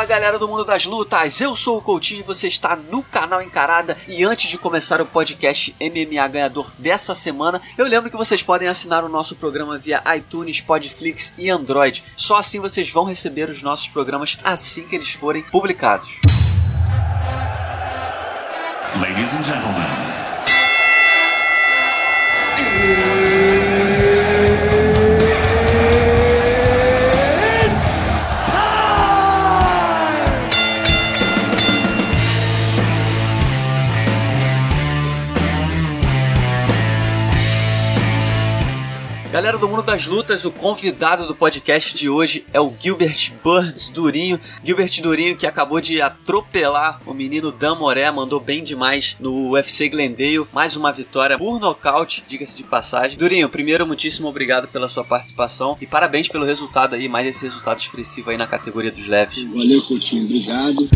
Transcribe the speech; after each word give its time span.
Fala 0.00 0.08
galera 0.08 0.38
do 0.38 0.48
mundo 0.48 0.64
das 0.64 0.86
lutas, 0.86 1.42
eu 1.42 1.54
sou 1.54 1.76
o 1.76 1.82
Coutinho 1.82 2.20
e 2.20 2.22
você 2.22 2.48
está 2.48 2.74
no 2.74 3.02
canal 3.02 3.42
Encarada. 3.42 3.98
E 4.08 4.24
antes 4.24 4.48
de 4.48 4.56
começar 4.56 4.98
o 4.98 5.04
podcast 5.04 5.76
MMA 5.78 6.26
ganhador 6.26 6.72
dessa 6.78 7.14
semana, 7.14 7.60
eu 7.76 7.86
lembro 7.86 8.08
que 8.08 8.16
vocês 8.16 8.42
podem 8.42 8.66
assinar 8.66 9.04
o 9.04 9.10
nosso 9.10 9.36
programa 9.36 9.76
via 9.76 10.02
iTunes, 10.16 10.62
Podflix 10.62 11.34
e 11.36 11.50
Android. 11.50 12.02
Só 12.16 12.38
assim 12.38 12.58
vocês 12.58 12.88
vão 12.88 13.04
receber 13.04 13.50
os 13.50 13.60
nossos 13.62 13.88
programas 13.88 14.38
assim 14.42 14.84
que 14.84 14.96
eles 14.96 15.10
forem 15.10 15.42
publicados. 15.42 16.18
Ladies 19.02 19.34
and 19.34 19.42
gentlemen. 19.42 20.09
Das 40.00 40.06
lutas, 40.06 40.46
o 40.46 40.50
convidado 40.50 41.26
do 41.26 41.34
podcast 41.34 41.94
de 41.94 42.08
hoje 42.08 42.42
é 42.54 42.60
o 42.60 42.72
Gilbert 42.80 43.32
Burns 43.44 43.90
Durinho. 43.90 44.40
Gilbert 44.64 45.02
Durinho 45.02 45.36
que 45.36 45.46
acabou 45.46 45.78
de 45.78 46.00
atropelar 46.00 47.02
o 47.04 47.12
menino 47.12 47.52
Dan 47.52 47.74
Moré, 47.74 48.10
mandou 48.10 48.40
bem 48.40 48.64
demais 48.64 49.14
no 49.20 49.50
UFC 49.50 49.90
Glendale. 49.90 50.46
Mais 50.54 50.74
uma 50.74 50.90
vitória 50.90 51.36
por 51.36 51.60
nocaute, 51.60 52.24
diga-se 52.26 52.56
de 52.56 52.64
passagem. 52.64 53.18
Durinho, 53.18 53.50
primeiro, 53.50 53.86
muitíssimo 53.86 54.26
obrigado 54.26 54.68
pela 54.68 54.88
sua 54.88 55.04
participação 55.04 55.76
e 55.82 55.86
parabéns 55.86 56.28
pelo 56.28 56.46
resultado 56.46 56.94
aí, 56.94 57.06
mais 57.06 57.26
esse 57.26 57.44
resultado 57.44 57.78
expressivo 57.78 58.30
aí 58.30 58.38
na 58.38 58.46
categoria 58.46 58.90
dos 58.90 59.04
leves. 59.04 59.42
Valeu, 59.44 59.82
Coutinho, 59.82 60.24
obrigado. 60.24 60.88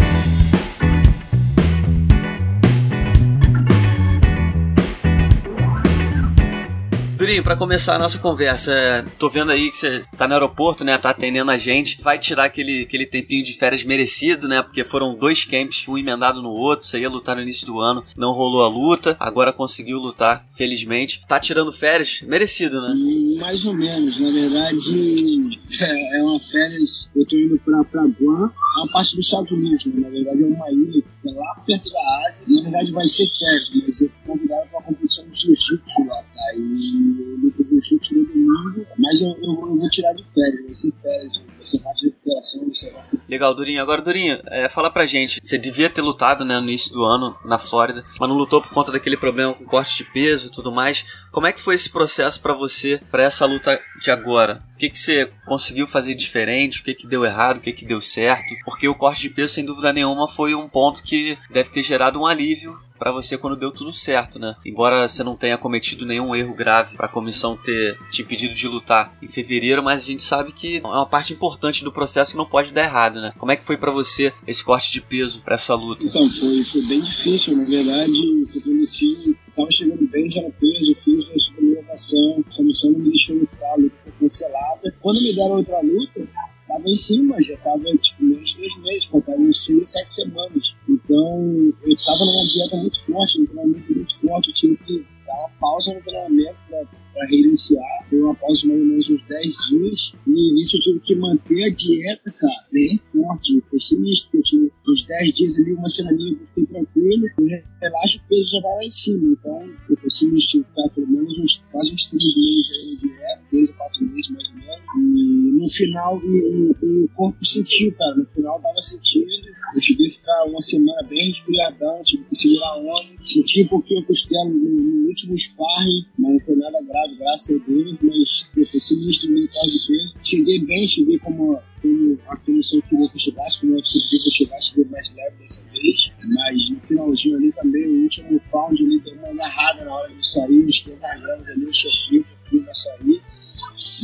Durinho, 7.25 7.43
para 7.43 7.57
começar 7.57 7.97
a 7.97 7.99
nossa 7.99 8.19
conversa, 8.19 9.03
tô 9.19 9.31
vendo 9.31 9.51
aí 9.51 9.71
que 9.71 9.79
você 9.79 10.03
está 10.13 10.29
no 10.29 10.35
aeroporto, 10.35 10.85
né? 10.85 10.99
Tá 10.99 11.09
atendendo 11.09 11.51
a 11.51 11.57
gente. 11.57 12.03
Vai 12.03 12.19
tirar 12.19 12.45
aquele, 12.45 12.83
aquele 12.83 13.07
tempinho 13.07 13.43
de 13.43 13.55
férias 13.55 13.83
merecido, 13.83 14.47
né? 14.47 14.63
Porque 14.63 14.85
foram 14.85 15.15
dois 15.15 15.43
camps, 15.43 15.89
um 15.89 15.97
emendado 15.97 16.43
no 16.43 16.51
outro. 16.51 16.87
Você 16.87 17.01
ia 17.01 17.09
lutar 17.09 17.35
no 17.35 17.41
início 17.41 17.67
do 17.67 17.81
ano, 17.81 18.05
não 18.15 18.33
rolou 18.33 18.63
a 18.63 18.69
luta. 18.69 19.17
Agora 19.19 19.55
conseguiu 19.55 19.99
lutar, 19.99 20.45
felizmente. 20.55 21.23
Tá 21.27 21.41
tirando 21.41 21.73
férias? 21.73 22.21
Merecido, 22.29 22.79
né? 22.83 22.95
Mais 23.41 23.65
ou 23.65 23.73
menos. 23.73 24.21
Na 24.21 24.31
verdade, 24.31 25.59
é, 25.81 26.19
é 26.19 26.23
uma 26.23 26.39
férias. 26.41 27.09
Eu 27.17 27.27
tô 27.27 27.37
indo 27.37 27.59
pra, 27.65 27.83
pra 27.85 28.03
Guam, 28.03 28.51
é 28.51 28.81
uma 28.81 28.93
parte 28.93 29.17
dos 29.17 29.25
Estados 29.25 29.51
Unidos, 29.51 29.87
né? 29.87 29.93
Na 29.97 30.11
verdade, 30.11 30.43
é 30.43 30.47
uma 30.47 30.71
ilha 30.71 31.03
que 31.03 31.11
fica 31.11 31.41
lá 31.41 31.55
perto 31.67 31.91
da 31.91 32.29
Ásia. 32.29 32.45
Na 32.47 32.63
verdade, 32.65 32.93
vai 32.93 33.09
ser 33.09 33.27
férias, 33.39 33.71
mas 33.75 34.01
eu 34.03 34.11
fui 34.11 34.27
convidado 34.27 34.69
pra 34.69 34.79
uma 34.79 34.87
competição 34.89 35.25
de 35.31 35.41
jiu-jitsu 35.41 36.07
lá. 36.07 36.23
Tá? 36.55 37.44
Fazer 37.57 37.77
o 37.77 37.83
chute 37.83 38.15
no 38.15 38.25
domingo, 38.25 38.87
mas 38.99 39.21
eu, 39.21 39.29
eu, 39.29 39.53
eu, 39.53 39.77
vou 39.77 39.91
tirar 39.91 40.13
de 40.13 40.25
férias, 40.35 40.65
vai 40.65 40.75
ser 40.75 40.93
férias, 41.03 41.39
vai 41.39 41.67
ser 41.67 41.79
parte 41.79 42.01
de 42.01 42.07
recuperação, 42.09 42.65
vai 42.65 42.75
ser 42.75 42.95
Legal, 43.29 43.55
Durinho. 43.55 43.81
Agora, 43.81 44.03
Durinho, 44.03 44.41
é, 44.47 44.69
fala 44.69 44.91
pra 44.91 45.07
gente. 45.07 45.41
Você 45.43 45.57
devia 45.57 45.89
ter 45.89 46.03
lutado 46.03 46.45
né, 46.45 46.59
no 46.59 46.69
início 46.69 46.93
do 46.93 47.05
ano 47.05 47.37
na 47.45 47.59
Flórida, 47.59 48.05
mas 48.19 48.29
não 48.29 48.37
lutou 48.37 48.61
por 48.61 48.73
conta 48.73 48.93
daquele 48.93 49.17
problema 49.17 49.55
com 49.55 49.65
corte 49.65 49.97
de 49.97 50.05
peso 50.05 50.49
e 50.49 50.51
tudo 50.51 50.73
mais. 50.73 51.05
Como 51.31 51.47
é 51.47 51.53
que 51.53 51.61
foi 51.61 51.75
esse 51.75 51.91
processo 51.91 52.41
para 52.41 52.55
você, 52.55 53.01
para 53.11 53.23
essa 53.23 53.47
luta 53.47 53.81
de 54.01 54.11
agora? 54.11 54.63
O 54.75 54.77
que, 54.77 54.91
que 54.91 54.99
você 54.99 55.31
conseguiu 55.47 55.87
fazer 55.87 56.15
diferente? 56.15 56.81
O 56.81 56.85
que, 56.85 56.95
que 56.95 57.07
deu 57.07 57.25
errado? 57.25 57.59
O 57.59 57.61
que, 57.61 57.73
que 57.73 57.85
deu 57.85 58.01
certo? 58.01 58.55
Porque 58.65 58.89
o 58.89 58.95
corte 58.95 59.23
de 59.23 59.31
peso, 59.31 59.55
sem 59.55 59.65
dúvida 59.65 59.93
nenhuma, 59.93 60.29
foi 60.29 60.55
um 60.55 60.69
ponto 60.69 61.03
que 61.03 61.39
deve 61.51 61.71
ter 61.71 61.83
gerado 61.83 62.21
um 62.21 62.27
alívio 62.27 62.79
para 62.99 63.13
você 63.13 63.37
quando 63.37 63.57
deu 63.57 63.71
tudo 63.71 63.93
certo, 63.93 64.39
né? 64.39 64.57
Embora 64.65 65.07
você 65.07 65.23
não 65.23 65.37
tenha 65.37 65.59
cometido 65.59 66.07
nenhum 66.07 66.35
erro 66.35 66.55
grave 66.55 66.97
para 66.97 67.07
comissão 67.07 67.44
ter 67.55 67.99
te 68.11 68.23
impedido 68.23 68.55
de 68.55 68.67
lutar 68.67 69.15
em 69.21 69.29
fevereiro, 69.29 69.83
mas 69.83 70.03
a 70.03 70.07
gente 70.07 70.23
sabe 70.23 70.53
que 70.53 70.79
é 70.79 70.87
uma 70.87 71.05
parte 71.05 71.35
importante 71.35 71.85
do 71.85 71.93
processo 71.93 72.31
que 72.31 72.37
não 72.37 72.47
pode 72.47 72.73
dar 72.73 72.85
errado, 72.85 73.21
né? 73.21 73.33
Como 73.39 73.53
é 73.53 73.57
que 73.57 73.65
foi 73.65 73.77
para 73.77 73.91
você 73.91 74.33
esse 74.47 74.65
corte 74.65 74.91
de 74.91 75.03
peso 75.03 75.43
para 75.43 75.57
essa 75.57 75.75
luta? 75.75 76.07
Então, 76.07 76.31
foi, 76.31 76.63
foi 76.65 76.83
bem 76.87 77.03
difícil, 77.03 77.57
na 77.57 77.65
verdade, 77.65 78.19
eu 78.55 78.63
conheci, 78.63 79.37
tava 79.55 79.71
chegando 79.71 80.09
bem 80.09 80.31
já 80.31 80.41
no 80.41 80.53
peso, 80.53 80.97
fiz 81.05 81.31
a 81.31 81.39
suplementação, 81.39 82.45
a 82.51 82.57
comissão 82.57 82.93
não 82.93 83.01
me 83.01 83.11
deixou 83.11 83.37
lutar, 83.37 83.73
a 83.73 83.77
luta 83.77 83.97
foi 84.03 84.13
cancelada. 84.21 84.97
Quando 85.03 85.23
me 85.23 85.35
deram 85.35 85.57
outra 85.57 85.81
luta, 85.81 86.27
tava 86.67 86.89
em 86.89 86.97
cima, 86.97 87.43
já 87.43 87.57
tava 87.59 87.85
tipo 87.99 88.25
menos 88.25 88.51
de 88.51 88.57
dois 88.57 88.77
meses, 88.79 89.09
uns 89.13 89.65
seis, 89.65 89.91
sete 89.91 90.11
semanas. 90.11 90.75
Então 91.05 91.75
eu 91.83 91.97
tava 92.05 92.25
numa 92.25 92.47
dieta 92.47 92.77
muito 92.77 93.01
forte, 93.05 93.41
um 93.41 93.47
treinamento 93.47 93.95
muito 93.95 94.21
forte, 94.21 94.49
eu 94.49 94.55
tive 94.55 94.77
que 94.79 95.07
dar 95.27 95.39
uma 95.39 95.51
pausa 95.61 95.95
no 95.95 96.03
treinamento 96.03 96.63
para 96.69 97.27
reiniciar. 97.27 98.09
Foi 98.09 98.21
uma 98.21 98.35
pausa 98.35 98.61
de 98.61 98.69
mais 98.69 98.81
ou 98.81 98.87
menos 98.87 99.11
uns 99.11 99.29
10 99.29 99.57
dias. 99.69 100.15
E 100.27 100.51
início 100.51 100.77
eu 100.77 100.83
tive 100.83 101.01
que 101.01 101.15
manter 101.15 101.65
a 101.65 101.71
dieta, 101.71 102.33
cara, 102.33 102.67
bem 102.73 103.01
forte. 103.09 103.63
Foi 103.69 103.81
sinistro, 103.81 104.31
porque 104.31 104.39
eu 104.39 104.43
tive 104.43 104.73
uns 104.89 105.03
10 105.05 105.33
dias 105.33 105.59
ali, 105.59 105.73
uma 105.73 105.89
semana 105.89 106.17
que 106.17 106.39
eu 106.41 106.47
fiquei 106.47 106.67
tranquilo. 106.67 107.27
Eu 107.39 107.63
relaxo, 107.81 108.19
o 108.19 108.29
peso 108.29 108.51
já 108.51 108.61
vai 108.61 108.75
lá 108.75 108.85
em 108.85 108.91
cima. 108.91 109.29
Então, 109.33 109.71
eu 109.89 109.97
foi 109.97 110.11
sinistro 110.11 110.65
ficar 110.65 110.89
pelo 110.91 111.07
menos 111.07 111.39
uns, 111.39 111.63
quase 111.71 111.95
uns 111.95 112.07
3 112.07 112.23
meses 112.23 112.71
aí 112.73 112.97
de 112.97 113.09
dieta, 113.09 113.43
3 113.51 113.71
a 113.71 113.73
4 113.75 114.07
meses 114.07 114.31
mais 114.31 114.49
ou 114.49 114.54
menos. 114.54 114.54
E 114.97 115.53
no 115.53 115.69
final, 115.69 116.21
e, 116.23 116.27
e, 116.27 116.87
e 116.87 117.05
o 117.05 117.09
corpo 117.15 117.45
sentiu, 117.45 117.93
cara. 117.95 118.15
No 118.17 118.27
final 118.27 118.61
tava 118.61 118.81
sentindo. 118.83 119.27
Eu 119.75 119.81
tive 119.81 120.05
que 120.05 120.11
ficar 120.11 120.45
uma 120.45 120.63
semana 120.63 121.03
bem 121.09 121.27
resfriadão, 121.29 122.03
tive 122.05 122.25
que 122.25 122.37
segurar 122.37 122.69
a 122.69 122.79
onda. 122.79 123.09
Senti 123.25 123.63
um 123.63 123.69
pouquinho 123.69 124.01
a 124.01 124.05
costela 124.05 124.45
no, 124.45 124.55
no 124.55 125.09
último 125.09 125.37
sparring, 125.37 126.07
mas 126.19 126.33
não 126.33 126.41
foi 126.41 126.57
nada 126.57 126.81
grave, 126.83 127.17
graças 127.17 127.61
a 127.61 127.65
Deus. 127.67 127.99
Mas 128.03 128.73
eu 128.75 128.81
sinistro 128.81 129.31
no 129.31 129.49
caso 129.49 129.71
de 129.71 129.87
peso. 129.87 130.15
Cheguei 130.23 130.59
bem, 130.61 130.87
cheguei 130.87 131.19
como, 131.19 131.59
como 131.83 132.19
a 132.29 132.37
comissão 132.37 132.81
queria 132.83 133.09
que 133.09 133.17
eu 133.17 133.21
chegasse, 133.21 133.61
como 133.61 133.77
eu 133.77 133.83
queria 133.83 134.21
que 134.21 134.29
eu 134.29 134.33
chegasse, 134.33 134.69
cheguei 134.69 134.85
mais 134.85 135.15
leve 135.15 135.37
dessa 135.39 135.63
vez. 135.73 136.13
Mas 136.27 136.71
no 136.71 136.81
finalzinho 136.81 137.37
ali 137.37 137.53
também, 137.53 137.87
o 137.87 138.03
último 138.05 138.41
pound 138.51 138.83
ali 138.83 139.01
deu 139.01 139.15
uma 139.15 139.29
agarrada 139.29 139.85
na 139.85 139.95
hora 139.95 140.15
de 140.15 140.29
sair, 140.29 140.65
uns 140.65 140.81
500 140.81 141.21
gramas 141.21 141.49
ali, 141.49 141.65
eu 141.65 141.75
sofri, 141.75 142.24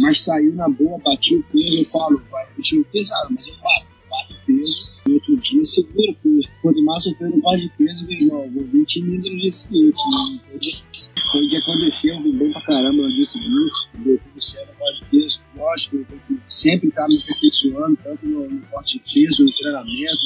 mas 0.00 0.22
saiu 0.22 0.54
na 0.54 0.68
boa, 0.68 0.98
bati 0.98 1.36
o 1.36 1.42
peso, 1.44 1.78
eu 1.78 1.84
falo, 1.84 2.22
vai 2.30 2.46
repetir 2.48 2.80
o 2.80 2.84
pesado, 2.86 3.28
mas 3.30 3.46
eu 3.46 3.54
bato, 3.56 3.86
bato 4.08 4.32
o 4.32 4.46
peso, 4.46 4.88
e 5.08 5.12
outro 5.12 5.36
dia 5.36 5.62
segura 5.64 6.12
o 6.12 6.14
peso. 6.16 6.48
Quando 6.62 6.84
mais 6.84 7.06
eu 7.06 7.14
perco 7.16 7.38
o 7.38 7.56
de 7.56 7.68
peso, 7.70 8.06
meu 8.06 8.16
irmão, 8.18 8.50
vou 8.50 8.64
vir 8.64 8.84
tímido 8.84 9.30
no 9.30 9.38
dia 9.38 9.52
seguinte, 9.52 10.02
né? 10.10 10.40
Foi 11.32 11.46
o 11.46 11.48
que 11.48 11.56
aconteceu, 11.56 12.22
vim 12.22 12.36
bem 12.36 12.52
pra 12.52 12.62
caramba 12.62 13.02
no 13.02 13.14
dia 13.14 13.26
seguinte, 13.26 13.88
deu 13.98 14.18
tudo 14.18 14.42
certo 14.42 14.74
no 14.78 14.98
de 14.98 15.04
peso. 15.10 15.40
Lógico, 15.56 15.96
eu 15.96 16.06
sempre 16.48 16.88
estar 16.88 17.06
me 17.06 17.18
aperfeiçoando, 17.18 17.96
tanto 18.02 18.26
no, 18.26 18.48
no 18.48 18.60
corte 18.66 18.98
de 18.98 19.14
peso, 19.14 19.44
no 19.44 19.52
treinamento, 19.52 20.24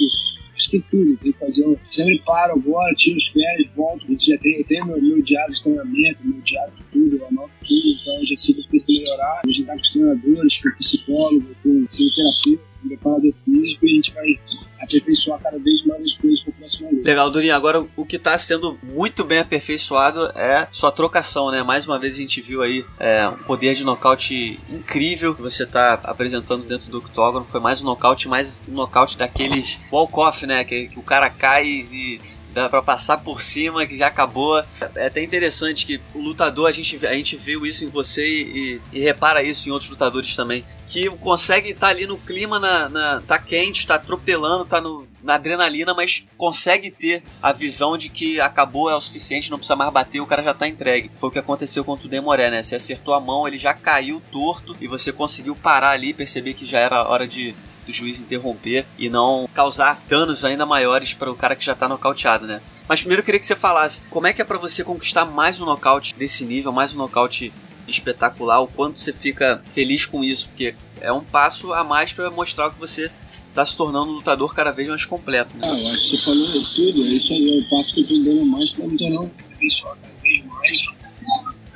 tudo, 0.91 1.17
tem 1.19 1.33
que 1.33 1.39
fazer. 1.39 1.67
Um, 1.67 1.77
sempre 1.91 2.23
paro 2.25 2.55
agora, 2.55 2.95
tiro 2.95 3.17
as 3.17 3.29
férias, 3.29 3.69
volto. 3.75 4.07
Gente 4.09 4.31
já 4.31 4.39
tem, 4.39 4.65
eu 4.69 4.87
meu, 4.87 5.03
meu 5.03 5.23
diário 5.23 5.55
de 5.55 5.63
treinamento, 5.63 6.27
meu 6.27 6.41
diário 6.41 6.73
de 6.75 6.85
tudo, 6.93 7.17
eu 7.17 7.27
anoto 7.27 7.51
tudo, 7.67 7.89
então 7.89 8.19
eu 8.19 8.27
já 8.27 8.37
sei 8.37 8.55
que 8.55 8.61
eu 8.61 8.69
tenho 8.71 8.85
que 8.85 8.99
melhorar. 9.01 9.41
Gente 9.47 9.65
tá 9.65 9.75
com 9.75 9.81
os 9.81 9.91
treinadores, 9.91 10.63
com 10.63 10.69
o 10.69 10.77
psicólogo, 10.77 11.57
com 11.63 11.87
fisioterapeuta 11.91 12.74
preparador 12.89 13.33
físico 13.45 13.87
e 13.87 13.91
a 13.91 13.95
gente 13.95 14.15
vai 14.15 14.41
aperfeiçoar 14.81 15.41
cada 15.41 15.59
vez 15.59 15.85
mais 15.85 16.01
as 16.01 16.15
coisas 16.15 16.41
para 16.41 16.51
o 16.51 16.55
próximo 16.55 16.89
ano. 16.89 17.03
Legal, 17.03 17.31
Durinho. 17.31 17.55
Agora, 17.55 17.87
o 17.97 18.05
que 18.05 18.17
está 18.17 18.37
sendo 18.37 18.79
muito 18.83 19.25
bem 19.25 19.39
aperfeiçoado 19.39 20.31
é 20.37 20.69
sua 20.71 20.93
trocação, 20.93 21.51
né? 21.51 21.63
Mais 21.63 21.87
uma 21.87 21.99
vez 21.99 22.15
a 22.15 22.19
gente 22.19 22.41
viu 22.41 22.63
aí 22.63 22.85
é, 22.99 23.29
um 23.29 23.39
poder 23.39 23.75
de 23.75 23.85
nocaute 23.85 24.59
incrível 24.71 25.35
que 25.35 25.43
você 25.43 25.65
está 25.65 25.95
apresentando 25.95 26.65
dentro 26.65 26.91
do 26.91 26.99
octógono. 26.99 27.45
Foi 27.45 27.61
mais 27.61 27.81
um 27.81 27.85
nocaute, 27.85 28.29
mais 28.29 28.61
um 28.69 28.73
nocaute 28.73 29.17
daqueles 29.17 29.81
walk-off, 29.91 30.47
né? 30.47 30.65
Que, 30.65 30.89
que 30.89 30.99
o 30.99 31.03
cara 31.03 31.31
cai 31.31 31.67
e 31.67 32.34
dá 32.55 32.69
pra 32.69 32.81
passar 32.81 33.19
por 33.19 33.43
cima, 33.43 33.85
que 33.87 33.99
já 33.99 34.07
acabou. 34.07 34.63
É 34.95 35.07
até 35.07 35.23
interessante 35.23 35.85
que 35.85 36.01
o 36.15 36.21
lutador, 36.21 36.69
a 36.69 36.73
gente, 36.73 37.05
a 37.05 37.13
gente 37.13 37.37
viu 37.37 37.67
isso 37.67 37.85
em 37.85 37.89
você 37.89 38.27
e, 38.27 38.81
e 38.93 39.01
repara 39.01 39.43
isso 39.43 39.69
em 39.69 39.73
outros 39.73 39.91
lutadores 39.91 40.35
também. 40.37 40.65
Que 40.87 41.11
consegue 41.11 41.71
estar 41.71 41.89
tá 41.89 41.93
ali 41.93 42.07
no 42.07 42.17
clima, 42.17 42.59
na, 42.61 42.89
na, 42.89 43.21
tá 43.21 43.39
quente, 43.39 43.87
tá 43.87 43.97
atropelando, 43.97 44.65
tá 44.65 44.81
no, 44.81 45.07
na 45.23 45.35
adrenalina, 45.35 45.93
mas 45.93 46.25
consegue 46.37 46.91
ter 46.91 47.23
a 47.43 47.51
visão 47.53 47.99
de 47.99 48.09
que 48.09 48.41
acabou, 48.41 48.91
é 48.91 48.95
o 48.95 49.01
suficiente, 49.01 49.51
não 49.51 49.59
precisa 49.59 49.75
mais 49.75 49.93
bater, 49.93 50.21
o 50.21 50.27
cara 50.27 50.43
já 50.43 50.55
tá 50.55 50.69
entregue. 50.69 51.11
Foi 51.19 51.29
o 51.29 51.33
que 51.33 51.39
aconteceu 51.39 51.85
com 51.85 51.93
o 51.93 51.97
Demoré, 52.09 52.51
né? 52.51 52.63
Você 52.63 52.77
acertou 52.77 53.15
a 53.15 53.21
mão, 53.21 53.49
ele 53.49 53.59
já 53.59 53.75
caiu 53.75 54.23
torto 54.31 54.77
e 54.81 54.87
você 54.87 55.13
conseguiu 55.13 55.57
parar 55.57 55.91
ali, 55.91 56.15
perceber 56.15 56.55
que 56.55 56.65
já 56.65 56.79
era 56.79 57.09
hora 57.09 57.27
de 57.27 57.55
do 57.85 57.93
juiz 57.93 58.21
interromper 58.21 58.87
e 58.99 59.09
não 59.09 59.49
causar 59.55 60.03
danos 60.09 60.45
ainda 60.45 60.67
maiores 60.67 61.15
para 61.15 61.31
o 61.31 61.37
cara 61.37 61.57
que 61.57 61.65
já 61.65 61.73
está 61.73 61.89
nocauteado, 61.89 62.47
né? 62.47 62.61
Mas 62.89 63.01
primeiro 63.01 63.21
eu 63.21 63.25
queria 63.25 63.41
que 63.41 63.47
você 63.47 63.57
falasse 63.57 64.01
como 64.11 64.27
é 64.27 64.33
que 64.33 64.43
é 64.43 64.45
para 64.45 64.59
você 64.59 64.85
conquistar 64.85 65.25
mais 65.25 65.61
um 65.61 65.65
nocaute 65.65 66.15
desse 66.15 66.45
nível, 66.45 66.73
mais 66.73 66.95
um 66.95 66.99
nocaute 66.99 67.53
espetacular, 67.87 68.61
o 68.61 68.67
quanto 68.67 68.99
você 68.99 69.13
fica 69.13 69.63
feliz 69.67 70.07
com 70.07 70.25
isso, 70.25 70.49
porque 70.49 70.75
é 71.01 71.13
um 71.13 71.21
passo 71.23 71.73
a 71.73 71.85
mais 71.85 72.13
para 72.13 72.31
mostrar 72.31 72.71
que 72.71 72.79
você 72.79 73.05
está 73.05 73.65
se 73.65 73.77
tornando 73.77 74.11
um 74.11 74.15
lutador 74.15 74.55
cada 74.55 74.73
vez 74.73 74.89
mais 74.89 75.05
completo. 75.05 75.57
Né? 75.57 75.69
Ah, 75.71 75.79
eu 75.79 75.89
acho 75.89 76.11
que 76.11 76.17
você 76.17 76.25
falou 76.25 76.47
tudo, 76.75 77.05
é 77.05 77.09
isso 77.09 77.33
aí, 77.33 77.59
é 77.59 77.61
o 77.61 77.71
passo 77.71 77.95
que 77.95 78.01
eu 78.01 78.05
estou 78.05 78.25
dando 78.25 78.47
mais 78.47 78.71
para 78.73 78.87
me 78.87 78.99
tornar 78.99 79.21
um 79.21 79.31
pessoal 79.59 79.97
cada 80.03 80.15
vez 80.23 80.45
mais. 80.47 80.83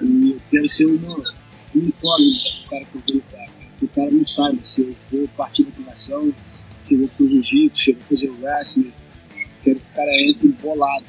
E 0.01 0.31
eu 0.31 0.41
quero 0.51 0.69
ser 0.69 0.87
uma, 0.87 1.17
um 1.75 1.79
incógnita 1.79 2.51
do 2.51 2.71
cara 2.71 2.85
que 2.85 3.13
eu 3.13 3.23
cara 3.99 4.11
não 4.13 4.27
sabe 4.27 4.67
se 4.67 4.81
eu 4.81 4.97
vou 5.11 5.29
partir 5.37 5.65
da 5.65 5.71
ativação, 5.71 6.33
se 6.81 6.95
eu 6.95 7.01
vou 7.01 7.09
pro 7.09 7.29
jiu-jitsu, 7.29 7.83
se 7.83 7.91
eu 7.91 7.95
vou 7.95 8.05
fazer 8.09 8.31
o 8.31 8.41
wrestling. 8.41 8.93
Quero 9.63 9.81
que 9.81 9.87
o 9.87 9.95
cara 9.95 10.23
entre 10.23 10.49
bolado. 10.49 11.05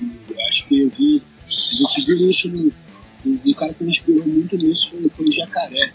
Eu 0.00 0.48
acho 0.48 0.66
que 0.66 0.80
eu 0.80 0.90
vi, 0.90 1.22
a 1.46 1.74
gente 1.74 2.04
viu 2.04 2.30
isso 2.30 2.48
no 2.48 2.72
um 3.26 3.52
cara 3.54 3.74
que 3.74 3.82
me 3.82 3.90
inspirou 3.90 4.24
muito 4.24 4.56
nisso 4.56 4.90
foi, 4.90 5.08
foi 5.08 5.28
o 5.28 5.32
Jacaré. 5.32 5.92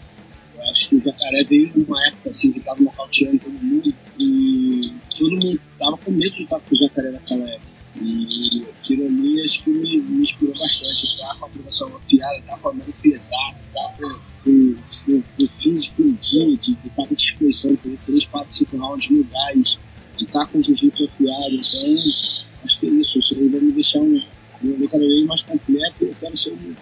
Eu 0.54 0.70
acho 0.70 0.88
que 0.88 0.96
o 0.96 1.00
Jacaré 1.00 1.44
veio 1.44 1.72
numa 1.74 2.06
época 2.08 2.30
assim 2.30 2.52
que 2.52 2.60
tava 2.60 2.82
nocauteando 2.82 3.38
todo 3.38 3.62
mundo 3.62 3.94
e 4.18 4.92
todo 5.16 5.30
mundo 5.30 5.60
tava 5.78 5.96
com 5.96 6.10
medo 6.10 6.36
de 6.36 6.42
estar 6.42 6.60
com 6.60 6.74
o 6.74 6.78
Jacaré 6.78 7.10
naquela 7.10 7.48
época. 7.48 7.72
E 8.02 8.64
aquilo 8.80 9.06
ali 9.06 9.42
acho 9.42 9.64
que 9.64 9.70
me, 9.70 10.02
me 10.02 10.24
inspirou 10.24 10.54
bastante. 10.58 11.16
Tá 11.18 11.34
com 11.36 11.44
a 11.44 11.48
aprovação 11.48 12.00
piada, 12.08 12.42
tá 12.42 12.56
falando 12.58 12.94
pesado, 13.00 13.56
tá 13.72 13.94
com 13.98 14.04
o 14.48 15.48
físico 15.62 16.02
dia, 16.02 16.56
de 16.56 16.72
estar 16.72 17.06
com 17.06 17.14
disposição, 17.14 17.76
fazer 17.76 17.98
3, 18.06 18.24
4, 18.26 18.54
5 18.54 18.76
rounds 18.76 19.08
mil 19.08 19.26
gás, 19.30 19.78
de 20.16 20.24
estar 20.24 20.46
com 20.46 20.58
o 20.58 20.62
jiu-jitsu 20.62 21.04
afiado. 21.04 21.54
Então, 21.54 22.64
acho 22.64 22.80
que 22.80 22.86
é 22.86 22.90
isso. 22.90 23.18
Isso 23.18 23.34
vai 23.34 23.60
me 23.60 23.72
deixar 23.72 24.00
um, 24.00 24.20
um 24.64 24.88
vez 24.88 25.26
mais 25.26 25.42
completo. 25.42 26.04
Eu 26.04 26.14
quero 26.20 26.36
ser 26.36 26.52
um 26.52 26.74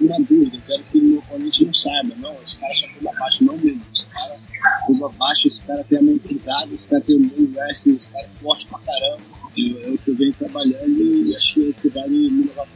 uma 0.00 0.18
dúvida, 0.20 0.58
quero 0.66 0.82
que 0.84 0.98
o 0.98 1.02
meu 1.02 1.18
oponente 1.18 1.64
não 1.64 1.74
saiba, 1.74 2.14
não, 2.16 2.34
esse 2.42 2.56
cara 2.56 2.72
só 2.72 2.86
pula 2.98 3.12
baixo, 3.18 3.44
não 3.44 3.56
mesmo, 3.58 3.82
esse 3.94 4.06
cara 4.06 4.38
pula 4.86 5.08
baixo, 5.10 5.48
esse 5.48 5.60
cara 5.62 5.84
tem 5.84 5.98
a 5.98 6.02
mão 6.02 6.18
pesada, 6.18 6.74
esse 6.74 6.88
cara 6.88 7.02
tem 7.02 7.16
um 7.16 7.28
bom 7.28 7.58
wrestling, 7.58 7.96
esse 7.96 8.08
cara 8.10 8.24
é 8.24 8.42
forte 8.42 8.66
pra 8.66 8.78
caramba, 8.78 9.22
e 9.56 9.76
é 9.82 9.90
o 9.90 9.98
que 9.98 10.10
eu 10.10 10.16
venho 10.16 10.32
trabalhando 10.32 11.02
e 11.02 11.36
acho 11.36 11.54
que 11.54 11.74
é 11.84 11.88
o 11.88 11.92
vai 11.92 12.08
me 12.08 12.44
levar 12.44 12.66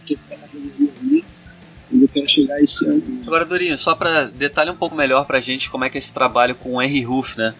quero 2.15 2.29
chegar 2.29 2.61
esse 2.61 2.87
ano. 2.87 3.03
Agora, 3.27 3.45
Dorinho, 3.45 3.77
só 3.77 3.95
para 3.95 4.25
detalhar 4.25 4.73
um 4.73 4.77
pouco 4.77 4.95
melhor 4.95 5.27
pra 5.27 5.41
gente 5.41 5.69
como 5.69 5.85
é 5.85 5.91
que 5.91 5.99
é 5.99 6.01
esse 6.01 6.15
trabalho 6.15 6.55
com 6.55 6.75
o 6.75 6.83
Henry 6.83 7.03
Ruff, 7.03 7.37
né? 7.37 7.55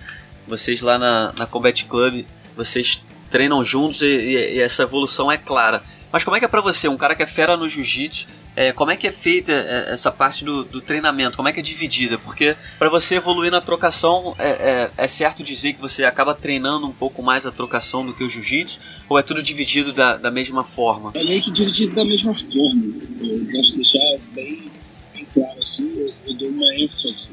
Vocês 0.47 0.81
lá 0.81 0.99
na, 0.99 1.33
na 1.37 1.47
Combat 1.47 1.85
Club, 1.85 2.25
vocês 2.57 3.03
treinam 3.31 3.65
juntos 3.65 4.03
e, 4.03 4.07
e, 4.07 4.55
e 4.57 4.61
essa 4.61 4.85
evolução 4.85 5.31
é 5.31 5.37
clara. 5.37 5.83
Mas 6.13 6.23
como 6.23 6.37
é 6.37 6.39
que 6.39 6.45
é 6.45 6.49
pra 6.49 6.61
você, 6.61 6.87
um 6.87 6.97
cara 6.97 7.17
que 7.17 7.23
é 7.23 7.27
fera 7.27 7.57
no 7.57 7.69
jiu-jitsu, 7.69 8.29
é, 8.57 8.73
como 8.73 8.91
é 8.91 8.97
que 8.97 9.07
é 9.07 9.13
feita 9.13 9.53
é, 9.53 9.93
essa 9.93 10.13
parte 10.13 10.45
do, 10.45 10.65
do, 10.65 10.81
treinamento? 10.81 11.37
Como 11.37 11.49
é 11.49 11.53
que 11.53 11.61
é 11.61 11.63
dividida? 11.63 12.19
Porque 12.19 12.57
para 12.79 12.89
você 12.89 13.17
evoluir 13.17 13.51
na 13.51 13.61
trocação, 13.61 14.35
é, 14.39 14.49
é, 14.49 14.91
é, 14.97 15.09
certo 15.09 15.43
dizer 15.43 15.73
que 15.73 15.81
você 15.81 16.05
acaba 16.05 16.35
treinando 16.35 16.87
um 16.87 16.93
pouco 16.93 17.23
mais 17.23 17.47
a 17.47 17.53
trocação 17.53 18.05
do 18.07 18.15
que 18.15 18.23
o 18.23 18.29
jiu-jitsu? 18.29 18.79
Ou 19.09 19.19
é 19.19 19.23
tudo 19.23 19.43
dividido 19.43 19.93
da, 19.93 20.17
da 20.17 20.31
mesma 20.31 20.63
forma? 20.63 21.13
É 21.15 21.25
meio 21.25 21.43
que 21.43 21.51
dividido 21.51 21.95
da 21.95 22.05
mesma 22.05 22.35
forma. 22.35 22.83
Eu 23.21 23.47
posso 23.53 23.77
deixar 23.77 24.19
bem, 24.33 24.71
bem 25.13 25.27
claro 25.33 25.61
assim, 25.61 25.93
eu, 25.97 26.07
eu 26.27 26.35
dou 26.39 26.49
uma 26.49 26.75
ênfase. 26.77 27.31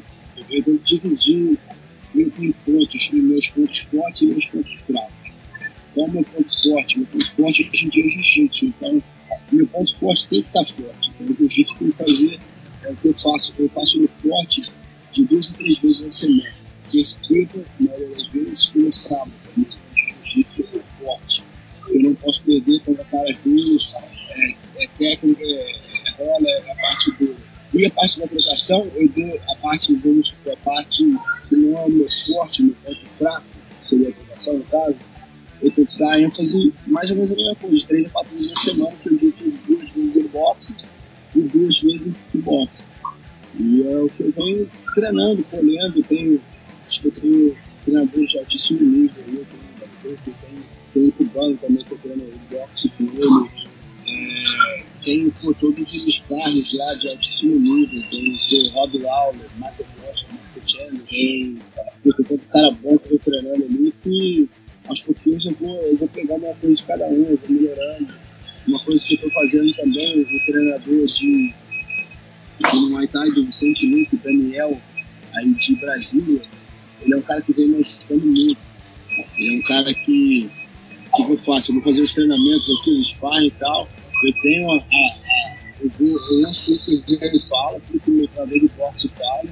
Eu 0.50 0.64
vou 0.64 0.78
dividir 0.80 1.58
em 2.16 2.52
pontos, 2.66 3.10
em 3.14 3.22
meus 3.22 3.48
pontos 3.50 3.80
fortes 3.92 4.22
e 4.22 4.26
meus 4.26 4.46
pontos 4.46 4.82
fracos. 4.82 5.32
Qual 5.94 6.08
é 6.08 6.10
o 6.10 6.14
meu 6.14 6.24
ponto 6.24 6.62
forte? 6.64 6.98
Meu 6.98 7.08
ponto 7.08 7.36
forte 7.36 7.70
hoje 7.72 7.86
em 7.86 7.90
dia 7.90 8.06
é 8.06 8.10
jiu-jitsu. 8.10 8.66
Então, 8.66 9.04
meu 9.52 9.68
ponto 9.68 9.98
forte 9.98 10.28
tem 10.28 10.42
que 10.42 10.48
estar 10.48 10.66
forte. 10.66 11.12
Então, 11.20 11.34
o 11.34 11.36
jiu-jitsu 11.36 11.76
tem 11.76 11.92
que 11.92 11.98
fazer 11.98 12.40
é 12.84 12.92
o 12.92 12.96
que 12.96 13.08
eu 13.08 13.14
faço. 13.14 13.54
Eu 13.58 13.70
faço 13.70 14.00
no 14.00 14.08
forte 14.08 14.62
de 15.12 15.26
duas 15.26 15.52
a 15.52 15.54
três 15.54 15.78
vezes 15.80 16.02
na 16.02 16.12
semana. 16.12 16.54
Terça-feira, 16.92 17.50
na 17.80 17.88
maioria 17.88 18.10
das 18.10 18.26
vezes, 18.28 18.72
e 18.76 18.80
no 18.80 18.92
sábado. 18.92 19.32
É 19.58 20.80
forte. 21.04 21.44
Eu 21.90 22.02
não 22.04 22.16
posso 22.16 22.42
perder 22.44 22.80
contra 22.82 23.04
caras 23.06 23.36
duros, 23.44 23.94
é, 24.30 24.84
é 24.84 24.88
técnica, 24.98 25.44
é, 25.44 25.72
é 25.72 26.24
rola, 26.24 26.50
é 26.50 26.72
a 26.72 26.76
parte 26.76 27.12
do. 27.12 27.36
E 27.74 27.86
a 27.86 27.90
parte 27.92 28.20
da 28.20 28.28
trocação, 28.28 28.86
eu 28.96 29.10
dou 29.10 29.40
a 29.50 29.56
parte, 29.56 29.94
vamos 29.96 30.34
a 30.52 30.56
parte 30.58 31.04
que 31.48 31.56
não 31.56 31.78
é 31.78 31.86
o 31.86 31.90
meu 31.90 32.06
forte, 32.28 32.64
meu 32.64 32.76
ponto 32.84 33.10
fraco, 33.10 33.46
que 33.78 33.86
seria 33.86 34.10
a 34.10 34.12
trocação 34.12 34.58
no 34.58 34.64
caso, 34.66 34.98
eu 35.62 35.72
tento 35.72 35.98
dar 35.98 36.20
ênfase 36.20 36.74
mais 36.88 37.10
ou 37.12 37.18
menos 37.18 37.32
a 37.32 37.36
mesma 37.36 37.56
coisa, 37.56 37.88
três 37.88 38.06
a 38.08 38.10
treinando, 45.36 45.44
colhendo, 45.46 46.04
tenho, 46.04 46.42
acho 46.88 47.02
que 47.02 47.08
eu 47.08 47.12
tenho 47.12 47.58
treinadores 47.84 48.30
de 48.30 48.40
altíssimo 48.40 48.82
nível, 48.82 49.24
eu 49.28 49.46
tenho, 49.46 49.46
eu 50.04 50.18
tenho, 50.18 50.64
tenho 50.94 51.12
cubano 51.14 51.58
também 51.58 51.84
que 51.84 51.92
eu 51.92 51.98
treino 51.98 52.24
boxe 52.50 52.90
com 52.90 53.04
ele, 53.04 53.72
é, 54.08 54.84
tenho 55.04 55.32
por 55.32 55.56
todos 55.56 56.06
os 56.06 56.20
carros 56.20 56.74
lá 56.74 56.94
de 56.96 57.10
altíssimo 57.10 57.56
nível, 57.56 58.04
tem 58.10 58.68
o 58.68 58.70
Rob 58.70 58.98
Lawler, 59.00 59.50
Michael 59.56 59.88
Johnson, 59.98 60.28
Michael 60.32 60.68
Chandler, 60.68 61.02
tem, 61.08 61.58
tem 62.04 62.14
tanto 62.14 62.40
cara 62.52 62.72
bom 62.72 62.98
que 62.98 63.14
eu 63.14 63.20
tô 63.20 63.32
treinando 63.32 63.66
ali 63.66 63.94
que 64.04 64.50
aos 64.88 65.02
pouquinhos 65.02 65.46
eu 65.46 65.54
vou, 65.54 65.82
eu 65.82 65.98
vou 65.98 66.08
pegando 66.08 66.46
uma 66.46 66.56
coisa 66.56 66.76
de 66.76 66.84
cada 66.84 67.06
um, 67.08 67.26
eu 67.26 67.38
vou 67.38 67.50
melhorando. 67.50 68.08
Uma 68.68 68.80
coisa 68.80 69.04
que 69.06 69.14
eu 69.14 69.16
estou 69.16 69.32
fazendo 69.32 69.74
também, 69.74 70.22
o 70.22 70.46
treinador 70.46 71.06
de, 71.06 71.54
de 72.60 72.76
Muay 72.76 73.08
Thai, 73.08 73.32
do 73.32 73.46
Vicente 73.46 73.88
Luque, 73.88 74.18
Daniel, 74.18 74.80
aí 75.36 75.54
de 75.54 75.76
Brasília, 75.76 76.42
ele 77.02 77.14
é 77.14 77.18
um 77.18 77.22
cara 77.22 77.42
que 77.42 77.54
vem 77.54 77.70
me 77.70 77.78
ajudando 77.78 78.26
muito. 78.26 78.60
Ele 79.38 79.56
é 79.56 79.60
um 79.60 79.62
cara 79.64 79.94
que, 79.94 80.50
que 81.16 81.22
eu 81.22 81.38
faço? 81.40 81.72
Eu 81.72 81.76
vou 81.76 81.84
fazer 81.84 82.02
os 82.02 82.14
treinamentos 82.14 82.80
aqui, 82.80 82.92
o 82.92 83.04
sparring 83.04 83.48
e 83.48 83.52
tal. 83.52 83.88
Eu 84.24 84.34
tenho 84.42 84.72
a, 84.72 84.78
a, 84.78 85.56
eu 85.82 85.90
vou, 85.90 86.08
eu 86.08 86.42
lanço 86.42 86.72
o 86.72 86.80
que 86.86 87.18
ele 87.22 87.40
fala, 87.42 87.80
tudo 87.82 88.00
que 88.00 88.12
o 88.12 88.14
meu 88.14 88.28
treinador 88.28 88.60
de 88.60 88.68
boxe 88.78 89.10
fala 89.10 89.50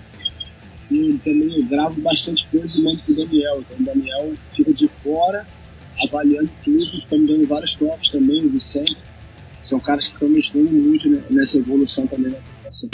e 0.92 1.14
também 1.20 1.56
eu 1.56 1.66
gravo 1.66 2.02
bastante 2.02 2.48
coisa 2.48 2.80
e 2.80 2.84
mando 2.84 3.00
pro 3.02 3.16
Daniel. 3.16 3.60
Então 3.60 3.78
o 3.80 3.84
Daniel 3.84 4.34
fica 4.56 4.74
de 4.74 4.88
fora, 4.88 5.46
avaliando 6.04 6.50
tudo, 6.64 6.78
estão 6.78 7.20
me 7.20 7.28
dando 7.28 7.48
vários 7.48 7.74
toques 7.74 8.10
também, 8.10 8.46
o 8.46 8.50
Vicente. 8.50 8.98
São 9.64 9.80
caras 9.80 10.08
que 10.08 10.14
estão 10.14 10.30
me 10.30 10.40
ajudando 10.40 10.72
muito 10.72 11.10
nessa 11.30 11.58
evolução 11.58 12.08
também 12.08 12.32
na 12.32 12.38
aplicação. 12.38 12.90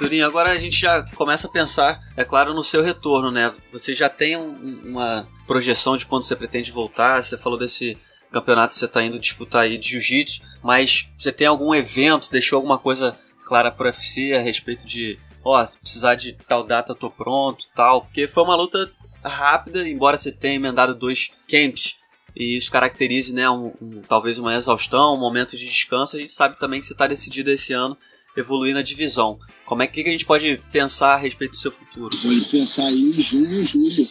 Turinho, 0.00 0.26
agora 0.26 0.48
a 0.48 0.56
gente 0.56 0.80
já 0.80 1.02
começa 1.14 1.46
a 1.46 1.50
pensar, 1.50 2.00
é 2.16 2.24
claro, 2.24 2.54
no 2.54 2.62
seu 2.62 2.82
retorno, 2.82 3.30
né? 3.30 3.54
Você 3.70 3.92
já 3.92 4.08
tem 4.08 4.34
um, 4.34 4.80
uma 4.82 5.28
projeção 5.46 5.94
de 5.94 6.06
quando 6.06 6.22
você 6.22 6.34
pretende 6.34 6.72
voltar, 6.72 7.22
você 7.22 7.36
falou 7.36 7.58
desse 7.58 7.98
campeonato 8.32 8.72
que 8.72 8.78
você 8.78 8.86
está 8.86 9.02
indo 9.02 9.18
disputar 9.18 9.64
aí 9.64 9.76
de 9.76 9.90
jiu-jitsu, 9.90 10.40
mas 10.62 11.10
você 11.18 11.30
tem 11.30 11.46
algum 11.46 11.74
evento, 11.74 12.30
deixou 12.30 12.56
alguma 12.56 12.78
coisa 12.78 13.14
clara 13.44 13.70
para 13.70 13.84
o 13.84 13.86
UFC 13.88 14.32
a 14.32 14.40
respeito 14.40 14.86
de, 14.86 15.18
ó, 15.44 15.60
oh, 15.60 15.66
se 15.66 15.76
precisar 15.76 16.14
de 16.14 16.32
tal 16.32 16.64
data, 16.64 16.94
tô 16.94 17.10
pronto, 17.10 17.66
tal, 17.74 18.00
porque 18.00 18.26
foi 18.26 18.42
uma 18.42 18.56
luta 18.56 18.90
rápida, 19.22 19.86
embora 19.86 20.16
você 20.16 20.32
tenha 20.32 20.54
emendado 20.54 20.94
dois 20.94 21.30
camps 21.46 21.96
e 22.34 22.56
isso 22.56 22.70
caracterize, 22.70 23.34
né, 23.34 23.50
um, 23.50 23.74
um, 23.82 24.00
talvez 24.08 24.38
uma 24.38 24.54
exaustão, 24.54 25.14
um 25.14 25.20
momento 25.20 25.58
de 25.58 25.68
descanso, 25.68 26.16
a 26.16 26.20
gente 26.20 26.32
sabe 26.32 26.58
também 26.58 26.80
que 26.80 26.86
você 26.86 26.94
está 26.94 27.06
decidido 27.06 27.50
esse 27.50 27.74
ano 27.74 27.98
evoluir 28.36 28.74
na 28.74 28.82
divisão. 28.82 29.38
Como 29.64 29.82
é 29.82 29.86
que, 29.86 30.00
a 30.00 30.10
gente 30.10 30.26
pode 30.26 30.60
pensar 30.72 31.14
a 31.14 31.18
respeito 31.18 31.52
do 31.52 31.56
seu 31.56 31.72
futuro? 31.72 32.16
Pode 32.22 32.44
pensar 32.50 32.86
aí 32.86 33.00
em 33.00 33.12
junho, 33.12 33.64
julho. 33.64 34.06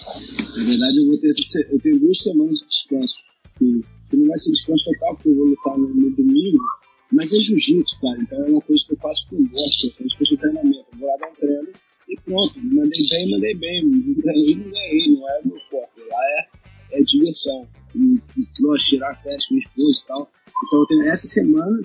Na 0.57 0.63
verdade, 0.63 0.97
eu 0.97 1.05
vou 1.05 1.17
ter 1.19 1.31
eu 1.71 1.79
tenho 1.79 1.99
duas 1.99 2.21
semanas 2.21 2.59
de 2.59 2.67
descanso. 2.67 3.15
Que 3.57 4.17
não 4.17 4.27
vai 4.27 4.37
ser 4.37 4.51
descanso 4.51 4.85
total, 4.85 5.15
porque 5.15 5.29
eu 5.29 5.35
vou 5.35 5.45
lutar 5.45 5.77
no, 5.77 5.87
no 5.87 6.09
domingo, 6.11 6.63
mas 7.11 7.33
é 7.33 7.41
jiu-jitsu, 7.41 7.99
cara. 7.99 8.17
Então 8.21 8.43
é 8.45 8.49
uma 8.49 8.61
coisa 8.61 8.83
que 8.85 8.93
eu 8.93 8.97
faço 8.97 9.27
com 9.29 9.45
gosto, 9.47 9.87
é 9.87 10.03
uma 10.03 10.17
coisa 10.17 10.31
de 10.31 10.37
treinamento. 10.37 10.85
Eu 10.93 10.99
vou 10.99 11.07
lá 11.07 11.17
dar 11.17 11.29
um 11.29 11.35
treino 11.35 11.69
e 12.09 12.19
pronto. 12.21 12.53
Mandei 12.57 13.07
bem, 13.09 13.31
mandei 13.31 13.55
bem. 13.55 13.83
Não 13.85 14.15
ganhei, 14.15 14.55
não 14.55 14.71
ganhei. 14.71 15.15
Não 15.15 15.29
é 15.29 15.41
o 15.43 15.47
meu 15.47 15.59
foco. 15.65 15.91
Lá 16.09 16.19
é, 16.91 16.99
é 16.99 17.03
diversão. 17.03 17.67
E, 17.95 18.19
e 18.37 18.47
nós 18.61 18.83
tirar 18.83 19.15
férias 19.21 19.45
com 19.45 19.55
minha 19.55 19.67
esposa 19.67 20.01
e 20.03 20.07
tal. 20.07 20.31
Então 20.65 20.79
eu 20.79 20.85
tenho 20.87 21.03
essa 21.03 21.27
semana 21.27 21.81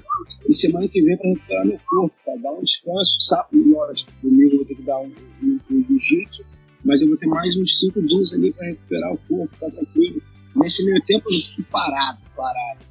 e 0.49 0.55
semana 0.55 0.89
que 0.89 1.01
vem 1.03 1.17
para 1.17 1.29
recuperar 1.31 1.67
meu 1.67 1.81
corpo, 1.87 2.17
para 2.25 2.37
dar 2.37 2.53
um 2.53 2.63
descanso. 2.63 3.21
Sábado, 3.21 3.71
lógico, 3.71 4.13
domingo 4.23 4.53
eu 4.53 4.57
vou 4.59 4.67
ter 4.67 4.75
que 4.75 4.83
dar 4.83 4.99
um, 5.01 5.13
um, 5.43 5.61
um 5.71 5.85
jiu-jitsu, 5.85 6.45
mas 6.85 7.01
eu 7.01 7.09
vou 7.09 7.17
ter 7.17 7.29
mais 7.29 7.57
uns 7.57 7.79
cinco 7.79 8.03
dias 8.03 8.33
ali 8.33 8.53
para 8.53 8.67
recuperar 8.67 9.13
o 9.13 9.19
corpo, 9.29 9.55
ficar 9.55 9.71
tranquilo 9.71 10.23
Nesse 10.57 10.85
meio 10.85 11.03
tempo 11.05 11.29
eu 11.29 11.41
fico 11.41 11.63
parado, 11.71 12.21
parado. 12.37 12.85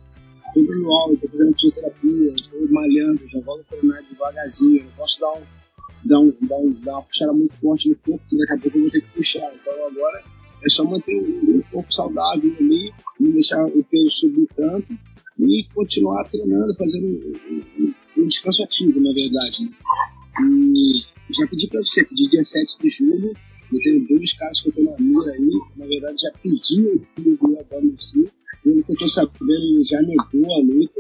Tudo 0.54 0.76
no 0.76 0.92
alto, 0.92 1.18
tô 1.22 1.30
fazendo 1.30 1.54
fisioterapia, 1.54 2.36
tô 2.52 2.74
malhando, 2.74 3.28
já 3.28 3.40
volto 3.40 3.62
a 3.62 3.64
treinar 3.64 4.04
devagarzinho. 4.04 4.84
Não 4.84 4.92
posso 4.92 5.20
dar, 5.20 5.32
um, 5.32 5.42
dar, 6.04 6.20
um, 6.20 6.34
dar, 6.42 6.58
um, 6.58 6.70
dar 6.82 6.92
uma 6.94 7.02
puxada 7.04 7.34
muito 7.34 7.56
forte 7.56 7.90
no 7.90 7.96
corpo, 7.96 8.22
que 8.30 8.38
daqui 8.38 8.54
a 8.54 8.60
pouco 8.60 8.78
eu 8.78 8.82
vou 8.82 8.92
ter 8.92 9.02
que 9.02 9.08
puxar. 9.14 9.52
Então 9.56 9.88
agora 9.88 10.24
é 10.64 10.70
só 10.70 10.84
manter 10.84 11.16
o, 11.16 11.60
o 11.60 11.64
corpo 11.72 11.94
saudável 11.94 12.54
ali, 12.60 12.94
não 13.20 13.32
deixar 13.32 13.66
o 13.66 13.84
peso 13.86 14.12
subir 14.12 14.48
tanto 14.56 14.94
e 15.48 15.68
continuar 15.74 16.24
treinando, 16.26 16.76
fazendo 16.76 17.08
o, 17.08 17.84
o, 17.84 18.24
um 18.24 18.28
descanso 18.28 18.64
ativo, 18.64 19.00
na 19.02 19.14
verdade. 19.14 19.66
Né? 19.66 19.72
E 20.42 21.04
já 21.34 21.48
pedi 21.48 21.68
para 21.68 21.82
você, 21.82 22.04
pedir 22.04 22.30
dia 22.30 22.44
7 22.44 22.78
de 22.80 22.90
julho, 22.90 23.34
eu 23.74 23.80
tenho 23.82 24.08
dois 24.08 24.34
caras 24.34 24.62
que 24.62 24.70
eu 24.70 24.74
tô 24.74 24.84
na 24.84 24.96
mira 25.00 25.32
aí, 25.32 25.60
na 25.78 25.88
verdade 25.88 26.22
já 26.22 26.32
pedi 26.42 26.82
o 26.82 27.02
filho 27.16 27.38
do 27.38 27.60
Adamo 27.60 27.96
si, 28.00 28.24
pelo 28.64 28.84
que 28.84 28.92
eu 28.92 28.98
tô 28.98 29.08
sabendo, 29.08 29.52
ele 29.52 29.84
já 29.84 30.02
negou 30.02 30.56
a 30.56 30.60
luta, 30.60 31.00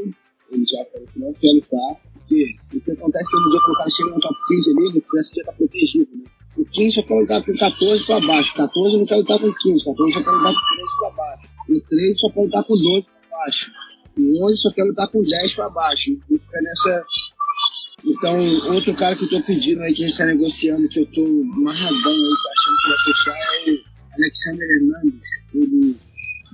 ele 0.51 0.65
já 0.65 0.83
falou 0.85 1.07
que 1.07 1.19
não 1.19 1.33
quer 1.33 1.51
lutar, 1.51 2.01
porque 2.13 2.55
o 2.73 2.81
que 2.81 2.91
acontece 2.91 3.27
é 3.27 3.37
que 3.37 3.43
no 3.43 3.51
dia 3.51 3.59
que 3.59 3.71
o 3.71 3.75
cara 3.75 3.89
chega 3.89 4.09
no 4.09 4.19
top 4.19 4.35
15 4.47 4.71
ali, 4.71 4.87
ele 4.87 5.03
parece 5.11 5.31
que 5.31 5.39
já 5.39 5.45
tá 5.45 5.53
protegido, 5.53 6.09
né? 6.15 6.23
O 6.55 6.65
15 6.65 6.95
só 6.95 7.03
quer 7.03 7.15
lutar 7.15 7.43
com 7.43 7.57
14 7.57 8.05
para 8.05 8.27
baixo, 8.27 8.55
14 8.55 8.97
não 8.97 9.05
quer 9.05 9.15
lutar 9.15 9.39
com 9.39 9.53
15, 9.53 9.85
14 9.85 10.13
só 10.13 10.23
quer 10.23 10.31
lutar 10.31 10.53
com 10.53 10.75
13 10.75 10.97
para 10.99 11.09
baixo, 11.11 11.49
o 11.69 11.81
13 11.81 12.19
só 12.19 12.29
quer 12.29 12.41
lutar 12.41 12.63
com 12.63 12.75
12 12.75 13.09
para 13.09 13.37
baixo, 13.37 13.71
o 14.17 14.45
11 14.47 14.57
só 14.57 14.71
quer 14.71 14.83
lutar 14.83 15.07
com 15.07 15.21
10 15.21 15.55
para 15.55 15.69
baixo, 15.69 16.11
e 16.11 16.39
fica 16.39 16.61
nessa 16.61 17.05
então, 18.05 18.37
outro 18.73 18.93
cara 18.95 19.15
que 19.15 19.23
eu 19.23 19.29
tô 19.29 19.41
pedindo 19.43 19.81
aí, 19.81 19.93
que 19.93 20.03
a 20.03 20.07
gente 20.07 20.17
tá 20.17 20.25
negociando, 20.25 20.89
que 20.89 20.99
eu 20.99 21.05
tô 21.05 21.21
marradão 21.61 22.11
aí, 22.11 22.33
tá 22.43 22.49
achando 22.51 22.75
que 22.77 22.89
vai 22.89 22.97
fechar, 23.05 23.37
é 23.37 23.71
o 23.71 23.83
Alexander 24.15 24.69
Hernandes. 24.69 25.29
Ele 25.55 25.97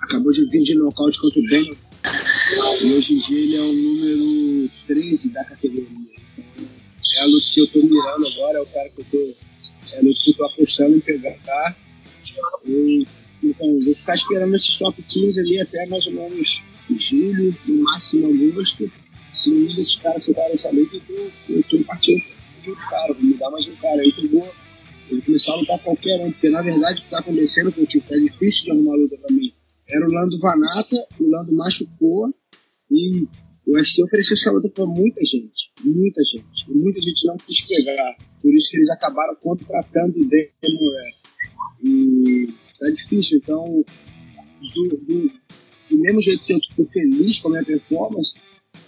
acabou 0.03 0.31
de 0.31 0.45
vir 0.47 0.63
de 0.63 0.75
nocaute 0.75 1.19
contra 1.19 1.39
o 1.39 1.43
Daniel. 1.49 1.75
E 2.81 2.93
hoje 2.93 3.15
em 3.15 3.19
dia 3.19 3.39
ele 3.39 3.55
é 3.55 3.61
o 3.61 3.73
número 3.73 4.69
13 4.85 5.29
da 5.29 5.43
categoria. 5.43 5.87
É 7.15 7.21
a 7.21 7.25
luta 7.25 7.47
que 7.51 7.61
eu 7.61 7.67
tô 7.67 7.79
mirando 7.79 8.27
agora, 8.27 8.59
é 8.59 8.61
o 8.61 8.65
cara 8.67 8.89
que 8.89 9.01
eu 9.01 9.05
tô. 9.11 9.17
É 9.17 9.97
a 9.97 10.01
luta 10.03 10.19
que 10.23 10.29
eu 10.29 10.35
tô 10.35 10.45
apostando 10.45 10.95
em 10.95 10.99
pegar. 10.99 11.35
Tá? 11.43 11.75
Eu, 12.63 13.05
então, 13.43 13.79
vou 13.81 13.95
ficar 13.95 14.13
esperando 14.13 14.55
esses 14.55 14.77
top 14.77 15.01
15 15.01 15.39
ali 15.39 15.59
até 15.59 15.85
mais 15.87 16.05
ou 16.05 16.13
menos 16.13 16.61
julho, 16.97 17.55
no 17.67 17.83
máximo 17.83 18.27
agosto 18.27 18.89
se 19.33 19.51
um 19.51 19.65
desses 19.67 19.95
caras 19.97 20.23
aceitarem 20.23 20.53
essa 20.53 20.69
luta, 20.71 20.95
eu 20.95 21.01
tô, 21.01 21.53
eu 21.53 21.63
tô 21.63 21.83
partindo 21.85 22.21
de 22.61 22.69
outro 22.69 22.89
cara, 22.89 23.13
vou 23.13 23.23
me 23.23 23.33
dar 23.35 23.49
mais 23.49 23.67
um 23.67 23.75
cara 23.75 24.01
aí 24.01 24.11
vou, 24.31 24.51
eu 25.09 25.21
começar 25.21 25.53
a 25.53 25.55
lutar 25.55 25.79
qualquer 25.79 26.19
um, 26.19 26.31
porque 26.31 26.49
na 26.49 26.61
verdade 26.61 26.99
o 26.99 27.03
que 27.03 27.09
tá 27.09 27.19
acontecendo, 27.19 27.71
que 27.71 27.85
tipo, 27.85 28.13
é 28.13 28.19
difícil 28.19 28.65
de 28.65 28.71
arrumar 28.71 28.95
luta 28.95 29.17
pra 29.17 29.35
mim. 29.35 29.53
Era 29.87 30.05
o 30.05 30.11
Lando 30.11 30.39
Vanata, 30.39 31.07
o 31.19 31.29
Lando 31.29 31.53
machucou 31.53 32.33
e 32.91 33.23
o 33.65 33.75
UFC 33.75 34.03
ofereceu 34.03 34.33
essa 34.35 34.51
luta 34.51 34.69
pra 34.69 34.85
muita 34.85 35.23
gente, 35.25 35.71
muita 35.83 36.23
gente, 36.25 36.65
e 36.67 36.73
muita 36.73 37.01
gente 37.01 37.25
não 37.25 37.37
quis 37.37 37.61
pegar, 37.61 38.17
por 38.41 38.53
isso 38.53 38.69
que 38.69 38.77
eles 38.77 38.89
acabaram 38.89 39.35
contratando 39.35 40.19
o 40.19 40.27
Demoré. 40.27 41.11
E 41.83 42.47
tá 42.79 42.89
difícil, 42.91 43.37
então, 43.37 43.85
do, 44.75 44.87
do, 44.97 45.31
mesmo 45.99 46.21
jeito 46.21 46.43
que 46.43 46.53
eu 46.53 46.59
tô 46.75 46.85
feliz 46.91 47.39
com 47.39 47.49
a 47.49 47.51
minha 47.51 47.63
performance, 47.63 48.35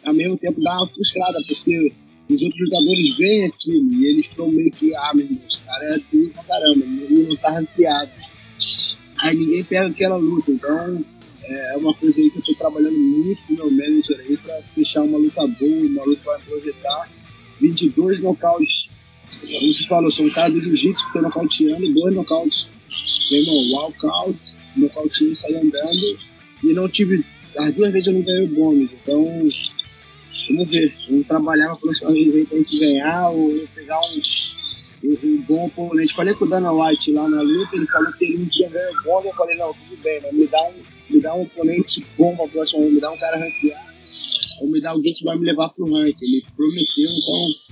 ao 0.03 0.13
mesmo 0.13 0.37
tempo 0.37 0.61
dá 0.61 0.77
uma 0.77 0.87
frustrada, 0.87 1.37
porque 1.47 1.91
os 2.29 2.41
outros 2.41 2.59
jogadores 2.59 3.17
veem 3.17 3.45
aquilo 3.45 3.93
e 3.93 4.05
eles 4.05 4.25
estão 4.25 4.47
meio 4.49 4.71
que, 4.71 4.95
ah, 4.95 5.11
meu 5.13 5.25
irmão, 5.25 5.41
esse 5.47 5.59
cara 5.59 5.95
é 5.95 5.99
duro 6.11 6.29
pra 6.29 6.43
caramba, 6.43 6.85
ele 6.85 7.27
não 7.27 7.35
tá 7.37 7.51
ranqueado. 7.51 8.11
Aí 9.19 9.35
ninguém 9.35 9.63
pega 9.63 9.87
aquela 9.87 10.15
luta, 10.15 10.51
então 10.51 11.05
é 11.43 11.77
uma 11.77 11.93
coisa 11.93 12.21
aí 12.21 12.29
que 12.29 12.39
eu 12.39 12.43
tô 12.43 12.55
trabalhando 12.55 12.97
muito 12.97 13.41
com 13.45 13.53
meu 13.53 13.71
manager 13.71 14.19
aí 14.19 14.37
pra 14.37 14.61
fechar 14.73 15.03
uma 15.03 15.17
luta 15.17 15.45
boa, 15.47 15.85
uma 15.87 16.05
luta 16.05 16.21
pra 16.23 16.39
projetar 16.39 17.09
22 17.59 18.19
nocautes. 18.19 18.89
Como 19.39 19.73
você 19.73 19.85
falou, 19.87 20.11
sou 20.11 20.25
um 20.25 20.29
cara 20.29 20.49
do 20.49 20.61
jiu-jitsu 20.61 21.05
que 21.07 21.13
tô 21.13 21.21
nocauteando, 21.21 21.93
dois 21.93 22.15
nocautes. 22.15 22.67
Meu 23.31 23.41
irmão, 23.41 23.71
walkout, 23.71 24.57
nocautinho, 24.75 25.35
saí 25.35 25.55
andando 25.55 26.30
e 26.63 26.73
não 26.73 26.87
tive. 26.87 27.23
As 27.57 27.71
duas 27.73 27.91
vezes 27.91 28.07
eu 28.07 28.13
não 28.13 28.21
ganhei 28.21 28.45
o 28.45 28.47
bônus, 28.47 28.89
então 28.93 29.49
Vamos 30.49 30.69
ver. 30.69 30.93
Vamos 31.09 31.27
trabalhar 31.27 31.75
para 31.75 32.13
gente 32.13 32.79
ganhar 32.79 33.29
ou 33.29 33.53
pegar 33.75 33.99
um, 33.99 34.21
um, 35.03 35.17
um, 35.23 35.41
bom 35.47 35.65
oponente. 35.65 36.13
Falei 36.13 36.33
com 36.33 36.45
o 36.45 36.49
Dana 36.49 36.71
White 36.71 37.11
lá 37.13 37.27
na 37.29 37.41
luta, 37.41 37.75
ele 37.75 37.87
falou 37.87 38.11
que 38.13 38.25
ele 38.25 38.37
não 38.39 38.45
tinha 38.47 38.69
ganho 38.69 39.03
bom. 39.03 39.21
Eu 39.23 39.33
falei, 39.33 39.57
não, 39.57 39.73
tudo 39.73 40.01
bem, 40.01 40.19
mas 40.21 40.33
me 40.33 40.47
dá 40.47 40.63
um, 40.63 40.73
me 41.09 41.19
dá 41.19 41.35
um 41.35 41.41
oponente 41.43 42.05
bom 42.17 42.35
para 42.35 42.45
a 42.45 42.49
próxima 42.49 42.85
me 42.85 42.99
dá 42.99 43.11
um 43.11 43.17
cara 43.17 43.37
ranqueado, 43.37 43.91
ou 44.61 44.69
me 44.69 44.81
dá 44.81 44.91
alguém 44.91 45.13
que 45.13 45.23
vai 45.23 45.37
me 45.37 45.45
levar 45.45 45.69
pro 45.69 45.85
ranking. 45.85 46.25
Ele 46.25 46.45
prometeu, 46.55 47.11
então. 47.11 47.71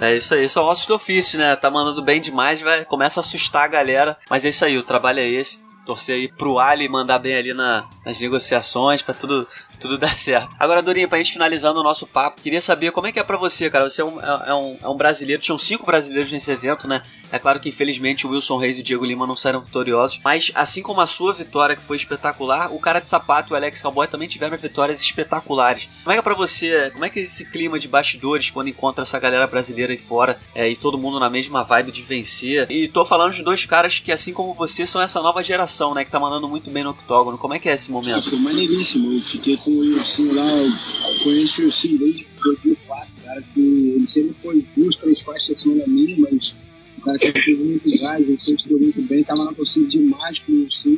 É 0.00 0.16
isso 0.16 0.32
aí, 0.32 0.48
são 0.48 0.64
ossos 0.64 0.86
do 0.86 0.94
ofício, 0.94 1.38
né? 1.38 1.54
Tá 1.54 1.70
mandando 1.70 2.02
bem 2.02 2.18
demais, 2.18 2.62
vai, 2.62 2.82
começa 2.86 3.20
a 3.20 3.22
assustar 3.22 3.64
a 3.64 3.68
galera. 3.68 4.16
Mas 4.30 4.46
é 4.46 4.48
isso 4.48 4.64
aí, 4.64 4.78
o 4.78 4.82
trabalho 4.82 5.20
é 5.20 5.28
esse 5.28 5.60
torcer 5.90 6.14
aí 6.14 6.28
pro 6.28 6.60
Ali 6.60 6.88
mandar 6.88 7.18
bem 7.18 7.34
ali 7.34 7.52
na, 7.52 7.88
nas 8.06 8.20
negociações 8.20 9.02
para 9.02 9.12
tudo 9.12 9.44
tudo 9.80 9.98
dar 9.98 10.14
certo. 10.14 10.50
Agora, 10.58 10.82
Dorinha, 10.82 11.08
pra 11.08 11.18
gente 11.18 11.32
finalizando 11.32 11.80
o 11.80 11.82
nosso 11.82 12.06
papo, 12.06 12.40
queria 12.42 12.60
saber 12.60 12.92
como 12.92 13.06
é 13.06 13.12
que 13.12 13.18
é 13.18 13.24
pra 13.24 13.36
você, 13.36 13.70
cara. 13.70 13.88
Você 13.88 14.02
é 14.02 14.04
um, 14.04 14.20
é, 14.20 14.42
é 14.48 14.54
um, 14.54 14.76
é 14.82 14.88
um 14.88 14.96
brasileiro, 14.96 15.42
tinham 15.42 15.58
cinco 15.58 15.86
brasileiros 15.86 16.30
nesse 16.30 16.50
evento, 16.50 16.86
né? 16.86 17.02
É 17.32 17.38
claro 17.38 17.58
que 17.58 17.68
infelizmente 17.68 18.26
o 18.26 18.30
Wilson 18.30 18.58
Reis 18.58 18.76
e 18.78 18.80
o 18.80 18.84
Diego 18.84 19.04
Lima 19.04 19.26
não 19.26 19.36
saíram 19.36 19.60
vitoriosos, 19.60 20.20
mas 20.22 20.52
assim 20.54 20.82
como 20.82 21.00
a 21.00 21.06
sua 21.06 21.32
vitória, 21.32 21.74
que 21.74 21.82
foi 21.82 21.96
espetacular, 21.96 22.72
o 22.72 22.78
cara 22.78 23.00
de 23.00 23.08
sapato 23.08 23.50
e 23.50 23.54
o 23.54 23.56
Alex 23.56 23.80
Cowboy 23.80 24.06
também 24.06 24.28
tiveram 24.28 24.56
vitórias 24.56 25.00
espetaculares. 25.00 25.88
Como 26.02 26.12
é 26.12 26.14
que 26.14 26.20
é 26.20 26.22
pra 26.22 26.34
você, 26.34 26.90
como 26.92 27.04
é 27.04 27.08
que 27.08 27.20
é 27.20 27.22
esse 27.22 27.50
clima 27.50 27.78
de 27.78 27.88
bastidores 27.88 28.50
quando 28.50 28.68
encontra 28.68 29.02
essa 29.02 29.18
galera 29.18 29.46
brasileira 29.46 29.92
aí 29.92 29.98
fora 29.98 30.38
é, 30.54 30.68
e 30.68 30.76
todo 30.76 30.98
mundo 30.98 31.18
na 31.18 31.30
mesma 31.30 31.62
vibe 31.62 31.92
de 31.92 32.02
vencer? 32.02 32.70
E 32.70 32.88
tô 32.88 33.04
falando 33.04 33.32
de 33.32 33.42
dois 33.42 33.64
caras 33.64 33.98
que, 33.98 34.12
assim 34.12 34.32
como 34.32 34.54
você, 34.54 34.86
são 34.86 35.00
essa 35.00 35.20
nova 35.22 35.42
geração, 35.42 35.94
né? 35.94 36.04
Que 36.04 36.10
tá 36.10 36.20
mandando 36.20 36.48
muito 36.48 36.70
bem 36.70 36.84
no 36.84 36.90
octógono. 36.90 37.38
Como 37.38 37.54
é 37.54 37.58
que 37.58 37.68
é 37.68 37.74
esse 37.74 37.90
momento? 37.90 38.30
Foi 38.30 38.38
maneiríssimo. 38.38 39.12
Eu 39.12 39.22
fiquei 39.22 39.56
com 39.56 39.69
com 39.70 39.76
o 39.76 39.78
Wilson 39.78 40.32
lá, 40.34 40.50
eu 40.50 41.22
conheço 41.22 41.62
o 41.62 41.64
Wilson 41.64 41.96
desde 41.96 42.26
2004, 42.42 43.08
cara, 43.24 43.42
que 43.54 43.60
ele 43.60 44.08
sempre 44.08 44.34
foi 44.42 44.66
duas, 44.76 44.96
três 44.96 45.20
faixas 45.20 45.50
acima 45.50 45.76
da 45.76 45.86
minha, 45.86 46.16
mas 46.18 46.54
o 46.98 47.00
cara 47.02 47.18
sempre 47.18 47.44
teve 47.44 47.62
muito 47.62 47.98
gás, 48.00 48.28
ele 48.28 48.38
sempre 48.38 48.62
se 48.62 48.68
deu 48.68 48.80
muito 48.80 49.02
bem, 49.02 49.22
tava 49.22 49.44
na 49.44 49.52
torcida 49.52 49.86
demais 49.86 50.40
com 50.40 50.52
o 50.52 50.62
Wilson. 50.62 50.96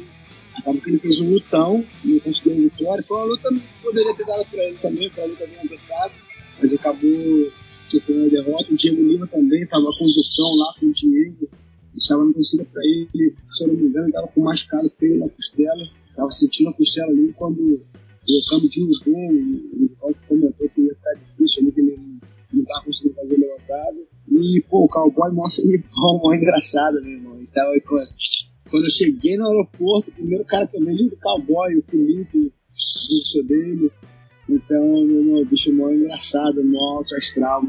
Acabou 0.54 0.80
que 0.80 0.90
ele 0.90 0.98
fez 0.98 1.20
um 1.20 1.32
lutão 1.32 1.84
e 2.04 2.20
conseguiu 2.20 2.52
a 2.52 2.56
vitória. 2.56 3.04
Foi 3.04 3.16
uma 3.16 3.26
luta 3.26 3.48
que 3.54 3.82
poderia 3.82 4.14
ter 4.14 4.26
dado 4.26 4.46
pra 4.50 4.64
ele 4.64 4.76
também, 4.76 5.10
foi 5.10 5.24
uma 5.24 5.30
luta 5.30 5.46
bem 5.46 5.58
apertada, 5.64 6.12
mas 6.60 6.72
acabou 6.72 7.52
sofrendo 7.90 8.26
a 8.26 8.28
derrota. 8.28 8.72
O 8.72 8.76
Diego 8.76 9.02
Lima 9.02 9.26
também 9.26 9.66
tava 9.66 9.86
com 9.98 10.04
o 10.04 10.08
Zucão 10.08 10.54
lá, 10.56 10.74
com 10.78 10.86
o 10.86 10.92
Diego, 10.92 11.48
estava 11.96 12.24
na 12.24 12.32
torcida 12.32 12.64
pra 12.70 12.82
ele, 12.84 13.34
se 13.44 13.64
eu 13.64 13.68
não 13.68 13.74
me 13.74 13.88
engano, 13.88 14.08
estava 14.08 14.28
com 14.28 14.42
mais 14.42 14.62
cara 14.62 14.90
feio 14.98 15.18
na 15.18 15.28
costela, 15.28 15.88
estava 16.10 16.30
sentindo 16.30 16.70
a 16.70 16.74
costela 16.74 17.10
ali 17.10 17.32
quando 17.34 17.82
colocando 18.26 18.68
de 18.68 18.80
judô, 18.80 19.84
o 19.84 19.88
Paulo 20.00 20.16
comentou 20.28 20.68
que 20.68 20.80
ia 20.82 20.94
ficar 20.94 21.14
difícil 21.14 21.62
ali, 21.62 21.72
que 21.72 21.80
ele 21.80 21.96
não 21.96 22.62
estava 22.62 22.84
conseguindo 22.84 23.14
fazer 23.14 23.36
levantado. 23.36 24.06
E, 24.30 24.64
pô, 24.68 24.84
o 24.84 24.88
cowboy 24.88 25.32
mostra 25.32 25.66
de 25.66 25.78
forma 25.92 26.36
engraçada, 26.36 27.00
meu 27.00 27.12
irmão. 27.12 27.42
Estava 27.42 27.72
quando, 27.86 28.08
quando 28.70 28.84
eu 28.84 28.90
cheguei 28.90 29.36
no 29.36 29.46
aeroporto, 29.46 30.10
o 30.10 30.14
primeiro 30.14 30.44
cara 30.44 30.66
que 30.66 30.76
eu 30.76 30.84
vejo 30.84 31.04
é 31.04 31.06
o 31.06 31.16
cowboy, 31.18 31.76
o 31.76 31.82
Felipe, 31.82 32.38
o 32.38 33.08
professor 33.08 33.44
dele. 33.44 33.92
Então, 34.48 34.82
meu 35.06 35.20
irmão, 35.20 35.42
o 35.42 35.46
bicho 35.46 35.72
mó 35.72 35.90
engraçado, 35.90 36.62
mó 36.64 36.98
alto 36.98 37.14
astral, 37.16 37.62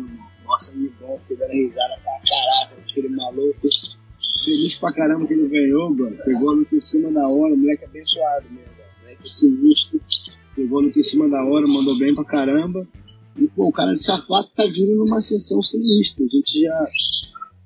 Nossa, 0.45 0.75
me 0.75 0.89
bom, 0.99 1.15
pegando 1.27 1.51
risada 1.51 1.95
pra 2.03 2.13
caraca, 2.27 2.81
aquele 2.81 3.09
maluco. 3.09 3.67
Feliz 4.45 4.75
pra 4.75 4.93
caramba 4.93 5.25
que 5.25 5.33
ele 5.33 5.47
ganhou, 5.47 5.93
mano. 5.93 6.17
Pegou 6.23 6.51
a 6.51 6.53
luta 6.53 6.75
em 6.75 6.81
cima 6.81 7.11
da 7.11 7.27
hora, 7.27 7.53
o 7.53 7.57
moleque 7.57 7.85
abençoado 7.85 8.45
mesmo, 8.49 8.73
moleque 9.01 9.27
sinistro 9.27 10.01
pegou 10.55 10.81
no 10.81 10.89
em 10.89 11.03
cima 11.03 11.27
da 11.29 11.43
hora, 11.43 11.67
mandou 11.67 11.97
bem 11.97 12.13
pra 12.13 12.23
caramba. 12.23 12.87
E, 13.37 13.47
pô, 13.47 13.67
o 13.67 13.71
cara 13.71 13.93
de 13.93 14.03
sapato 14.03 14.51
tá 14.55 14.65
vindo 14.65 14.95
numa 14.97 15.17
ascensão 15.17 15.61
sinistra. 15.61 16.23
A 16.23 16.27
gente 16.27 16.61
já, 16.61 16.87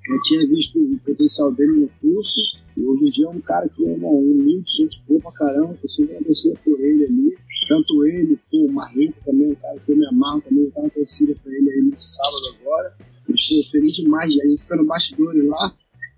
já 0.08 0.22
tinha 0.22 0.48
visto 0.48 0.78
o 0.78 0.98
potencial 1.04 1.52
dele 1.52 1.80
no 1.80 1.90
curso. 2.00 2.40
E 2.76 2.84
hoje 2.84 3.06
em 3.06 3.10
dia 3.10 3.26
é 3.26 3.30
um 3.30 3.40
cara 3.40 3.68
que 3.68 3.84
é 3.84 3.94
humilde, 3.94 4.70
gente 4.70 5.02
boa 5.06 5.20
pra 5.20 5.32
caramba. 5.32 5.78
Eu 5.82 5.88
sempre 5.88 6.16
agradecer 6.16 6.56
por 6.64 6.80
ele 6.80 7.04
ali. 7.04 7.36
Tanto 7.68 8.06
ele, 8.06 8.38
pô, 8.50 8.64
o 8.64 8.72
Marreta 8.72 9.20
também, 9.26 9.50
um 9.50 9.54
cara 9.56 9.78
que 9.80 9.92
eu 9.92 9.96
me 9.96 10.06
amarro 10.06 10.40
também. 10.40 10.64
Eu 10.64 10.70
tava 10.70 10.88
torcida 10.90 11.34
pra 11.42 11.52
ele 11.52 11.70
aí 11.70 11.82
nesse 11.82 12.14
sábado 12.14 12.56
agora. 12.60 12.96
Mas, 13.28 13.48
pô, 13.48 13.70
feliz 13.70 13.94
demais. 13.94 14.38
A 14.40 14.46
gente 14.46 14.62
fica 14.62 14.76
no 14.76 14.86
bastidores 14.86 15.46
lá. 15.46 15.74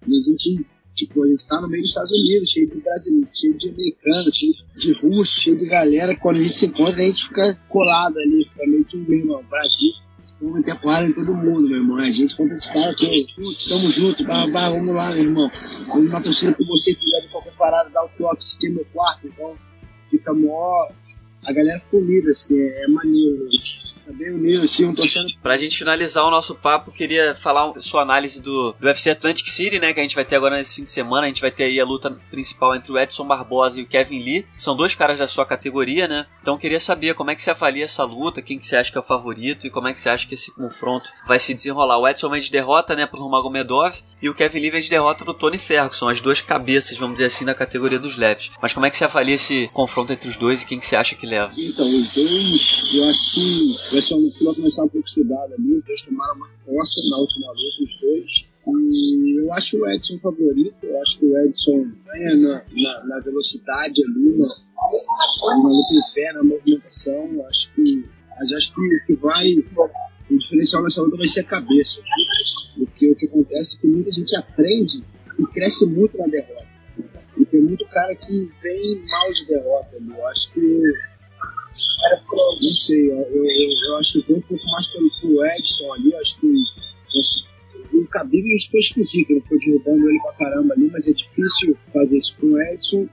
E 0.07 0.17
a 0.17 0.21
gente 0.21 0.67
Tipo, 1.01 1.25
a 1.25 1.29
gente 1.29 1.47
tá 1.47 1.59
no 1.63 1.69
meio 1.69 1.83
dos 1.83 1.91
Estados 1.91 2.13
Unidos, 2.13 2.51
cheio 2.51 2.69
de 2.69 2.77
brasileiros, 2.77 3.39
cheio 3.39 3.57
de 3.57 3.69
americanos, 3.71 4.37
cheio 4.37 4.53
de 4.77 4.93
russos, 4.93 5.43
cheio 5.43 5.57
de 5.57 5.67
galera. 5.67 6.15
Quando 6.17 6.37
a 6.37 6.43
gente 6.43 6.53
se 6.53 6.67
encontra, 6.67 7.01
a 7.01 7.07
gente 7.07 7.25
fica 7.27 7.59
colado 7.71 8.19
ali, 8.19 8.45
fica 8.53 8.67
meio 8.67 8.85
que, 8.85 8.99
meu 8.99 9.19
irmão, 9.19 9.43
Brasil. 9.49 9.93
Vamos 10.43 10.57
meter 10.57 10.79
porrada 10.79 11.09
em 11.09 11.15
todo 11.15 11.35
mundo, 11.35 11.69
meu 11.69 11.79
irmão. 11.79 11.97
A 11.97 12.11
gente 12.11 12.37
conta 12.37 12.55
esse 12.55 12.71
cara 12.71 12.95
que, 12.95 13.27
putz, 13.35 13.65
tamo 13.67 13.91
junto, 13.91 14.25
bah, 14.25 14.47
bah, 14.53 14.69
vamos 14.69 14.95
lá, 14.95 15.11
meu 15.11 15.25
irmão. 15.25 15.51
Vamos 15.89 16.13
na 16.13 16.21
torcida 16.21 16.53
por 16.53 16.67
você, 16.67 16.95
quiser 16.95 17.23
de 17.23 17.29
qualquer 17.29 17.57
parada, 17.57 17.89
dar 17.89 18.05
o 18.05 18.09
toque, 18.19 18.45
se 18.45 18.69
meu 18.69 18.85
quarto, 18.93 19.27
então 19.27 19.57
fica 20.11 20.35
mó. 20.35 20.87
A 21.45 21.53
galera 21.55 21.81
fica 21.81 21.97
unida, 21.97 22.31
assim, 22.31 22.61
é 22.61 22.89
maneiro, 22.89 23.39
né? 23.39 23.49
Tá 24.11 24.17
bem 24.17 24.31
unido, 24.33 24.65
assim, 24.65 24.85
um 24.85 24.93
torcendo. 24.93 25.29
Pra 25.41 25.57
gente 25.57 25.79
finalizar 25.79 26.25
o 26.25 26.31
nosso 26.31 26.55
papo, 26.57 26.91
queria 26.91 27.33
falar 27.33 27.81
sua 27.81 28.03
análise 28.03 28.43
do, 28.43 28.75
do 28.79 28.87
UFC 28.87 29.11
Atlantic 29.11 29.47
City, 29.47 29.79
né? 29.79 29.93
Que 29.93 30.01
a 30.01 30.03
gente 30.03 30.17
vai 30.17 30.25
ter 30.25 30.35
agora 30.35 30.57
nesse 30.57 30.77
fim 30.77 30.83
de 30.83 30.91
semana. 30.91 31.27
A 31.27 31.29
gente 31.29 31.41
vai 31.41 31.51
ter 31.51 31.65
aí 31.65 31.79
a 31.79 31.85
luta 31.85 32.11
principal 32.29 32.75
entre 32.75 32.91
o 32.91 32.99
Edson 32.99 33.25
Barbosa 33.25 33.79
e 33.79 33.85
o 33.85 33.87
Kevin 33.87 34.25
Lee. 34.25 34.47
São 34.59 34.75
dois 34.75 34.97
caras 34.97 35.19
da 35.19 35.29
sua 35.29 35.47
categoria, 35.47 36.09
né? 36.09 36.27
Então 36.43 36.59
queria 36.59 36.81
saber 36.81 37.15
como 37.15 37.31
é 37.31 37.37
que 37.37 37.43
você 37.43 37.53
avalia 37.53 37.85
essa 37.85 38.03
luta, 38.03 38.43
quem 38.43 38.59
que 38.59 38.67
você 38.67 38.77
acha 38.77 38.91
que 38.91 38.99
é 38.99 39.01
o 39.01 39.05
favorito 39.05 39.67
e 39.67 39.71
como 39.71 39.87
é 39.87 39.93
que 39.93 40.01
você 40.01 40.09
acha 40.09 40.27
que 40.27 40.35
esse 40.35 40.53
confronto 40.53 41.09
vai 41.25 41.39
se 41.39 41.55
desenrolar. 41.55 41.99
O 41.99 42.09
Edson 42.09 42.31
vem 42.31 42.41
de 42.41 42.51
derrota, 42.51 42.97
né, 42.97 43.07
pro 43.07 43.29
Magomedov 43.29 43.95
e 44.21 44.29
o 44.29 44.35
Kevin 44.35 44.59
Lee 44.59 44.71
vem 44.73 44.81
de 44.81 44.91
derrota 44.91 45.25
pro 45.25 45.35
Tony 45.35 45.59
Ferguson, 45.59 46.09
as 46.09 46.21
duas 46.21 46.41
cabeças, 46.41 46.99
vamos 46.99 47.15
dizer 47.15 47.27
assim, 47.27 47.45
da 47.45 47.55
categoria 47.55 47.99
dos 47.99 48.17
leves. 48.17 48.51
Mas 48.61 48.75
como 48.75 48.87
é 48.87 48.91
que 48.91 48.97
você 48.97 49.05
avalia 49.05 49.37
esse 49.37 49.71
confronto 49.73 50.13
entre 50.13 50.29
os 50.29 50.37
dois 50.37 50.63
e 50.63 50.67
quem 50.67 50.81
que 50.81 50.87
você 50.87 50.97
acha 50.97 51.15
que 51.15 51.27
leva? 51.27 51.53
Então, 51.57 51.87
os 51.87 52.09
dois, 52.13 52.83
eu 52.93 53.05
acho 53.09 53.35
que 53.35 53.77
ser 54.01 54.15
uma 54.15 54.23
luta 54.23 54.55
começar 54.55 54.85
um 54.85 54.89
pouco 54.89 55.07
estudada 55.07 55.55
ali, 55.55 55.75
os 55.75 55.85
dois 55.85 56.03
tomaram 56.03 56.37
uma 56.37 56.49
coça 56.65 57.01
na 57.11 57.17
última 57.19 57.49
luta, 57.49 57.85
os 57.85 58.01
dois. 58.01 58.49
E 58.67 59.41
eu 59.41 59.53
acho 59.53 59.79
o 59.79 59.91
Edson 59.91 60.19
favorito, 60.19 60.77
eu 60.83 61.01
acho 61.01 61.19
que 61.19 61.27
o 61.27 61.39
Edson 61.39 61.91
ganha 62.05 62.37
na, 62.37 62.65
na, 62.71 63.05
na 63.05 63.21
velocidade 63.21 64.03
ali, 64.05 64.39
na, 64.39 64.49
na 65.63 65.69
luta 65.69 65.95
em 65.95 66.15
pé, 66.15 66.33
na 66.33 66.45
movimentação, 66.45 67.33
eu 67.33 67.47
acho 67.47 67.73
que, 67.75 68.05
mas 68.39 68.53
acho 68.53 68.75
que 68.75 68.81
o 68.81 69.07
que 69.07 69.15
vai, 69.15 69.55
o 70.31 70.39
diferencial 70.39 70.83
nessa 70.83 71.03
luta 71.03 71.17
vai 71.17 71.29
ser 71.29 71.41
a 71.41 71.45
cabeça. 71.45 72.01
Porque 72.77 73.11
o 73.11 73.17
que 73.17 73.27
acontece 73.27 73.77
é 73.77 73.81
que 73.81 73.87
muita 73.87 74.11
gente 74.11 74.37
aprende 74.37 75.05
e 75.39 75.47
cresce 75.53 75.87
muito 75.87 76.17
na 76.17 76.27
derrota. 76.27 76.69
E 77.39 77.45
tem 77.47 77.63
muito 77.63 77.87
cara 77.89 78.15
que 78.15 78.51
vem 78.63 79.03
mal 79.09 79.33
de 79.33 79.47
derrota 79.47 79.97
ali. 79.97 80.11
Eu 80.11 80.27
acho 80.29 80.53
que. 80.53 81.10
Não 82.37 82.75
sei, 82.75 83.11
eu, 83.11 83.17
eu, 83.17 83.45
eu 83.45 83.97
acho 83.97 84.21
que 84.21 84.29
vem 84.29 84.37
um 84.37 84.41
pouco 84.43 84.65
mais 84.71 84.87
pelo, 84.89 85.11
pelo 85.21 85.47
Edson 85.47 85.93
ali. 85.93 86.15
Acho 86.17 86.41
que. 86.41 86.47
O 87.93 88.05
Khabib 88.05 88.45
ficou 88.61 88.81
esquisito, 88.81 89.31
ele 89.31 89.41
ficou 89.41 89.59
derrubando 89.59 90.09
ele 90.09 90.21
pra 90.21 90.33
caramba 90.35 90.75
ali, 90.75 90.89
mas 90.93 91.09
é 91.09 91.13
difícil 91.13 91.77
fazer 91.93 92.19
isso 92.19 92.37
com 92.41 92.47
o 92.47 92.63
Edson 92.63 93.09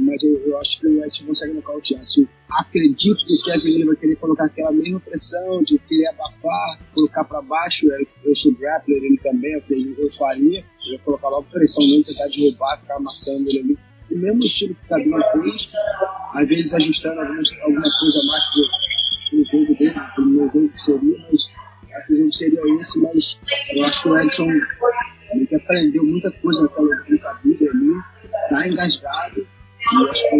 mas 0.00 0.22
eu, 0.22 0.36
eu, 0.46 0.58
acho 0.58 0.80
que 0.80 0.86
o 0.86 1.04
Edson 1.04 1.26
consegue 1.26 1.54
nocautear. 1.54 2.02
Assim, 2.02 2.26
acredito 2.50 3.24
que 3.24 3.34
o 3.34 3.42
Kevin 3.44 3.76
Lee 3.76 3.84
vai 3.84 3.96
querer 3.96 4.16
colocar 4.16 4.44
aquela 4.46 4.72
mesma 4.72 5.00
pressão 5.00 5.62
de 5.62 5.78
querer 5.78 6.08
abafar, 6.08 6.78
colocar 6.94 7.24
para 7.24 7.40
baixo. 7.42 7.86
Eu 8.24 8.34
sou 8.34 8.52
grappler, 8.52 9.02
ele 9.02 9.18
também, 9.18 9.52
eu, 9.52 9.62
eu 9.98 10.12
faria. 10.12 10.64
Eu 10.86 10.92
ia 10.92 10.98
colocar 11.00 11.28
logo 11.28 11.46
pressão 11.50 11.82
nele, 11.86 12.04
tentar 12.04 12.26
derrubar, 12.28 12.78
ficar 12.78 12.96
amassando 12.96 13.48
ele 13.48 13.60
ali. 13.60 13.78
Mesmo 14.18 14.40
estilo 14.40 14.74
que 14.74 14.84
o 14.84 14.88
Cabinho 14.88 15.22
fez, 15.32 15.72
às 16.34 16.48
vezes 16.48 16.74
ajustando 16.74 17.20
algumas, 17.20 17.50
alguma 17.62 17.98
coisa 18.00 18.22
mais 18.26 18.44
pro, 18.46 18.62
pro 19.30 19.44
jogo 19.44 19.78
dele, 19.78 20.00
pro 20.14 20.26
meu 20.26 20.50
jogo 20.50 20.68
que 20.70 20.82
seria, 20.82 21.26
mas 21.30 21.48
a 21.94 22.36
seria 22.36 22.60
esse, 22.80 22.98
mas 22.98 23.38
eu 23.74 23.84
acho 23.84 24.02
que 24.02 24.08
o 24.08 24.18
Edson 24.18 24.48
ele 24.50 25.56
aprendeu 25.56 26.04
muita 26.04 26.30
coisa 26.32 26.62
naquela 26.62 26.96
brincadeira 27.04 27.70
ali, 27.70 27.92
tá 28.48 28.68
engasgado, 28.68 29.46
eu 29.92 30.10
acho 30.10 30.28
que 30.30 30.36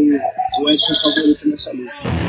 o 0.61 0.71
Edson 0.71 0.93
é 0.93 1.01
favorito 1.03 1.49
nessa 1.49 1.73
luta. 1.73 2.28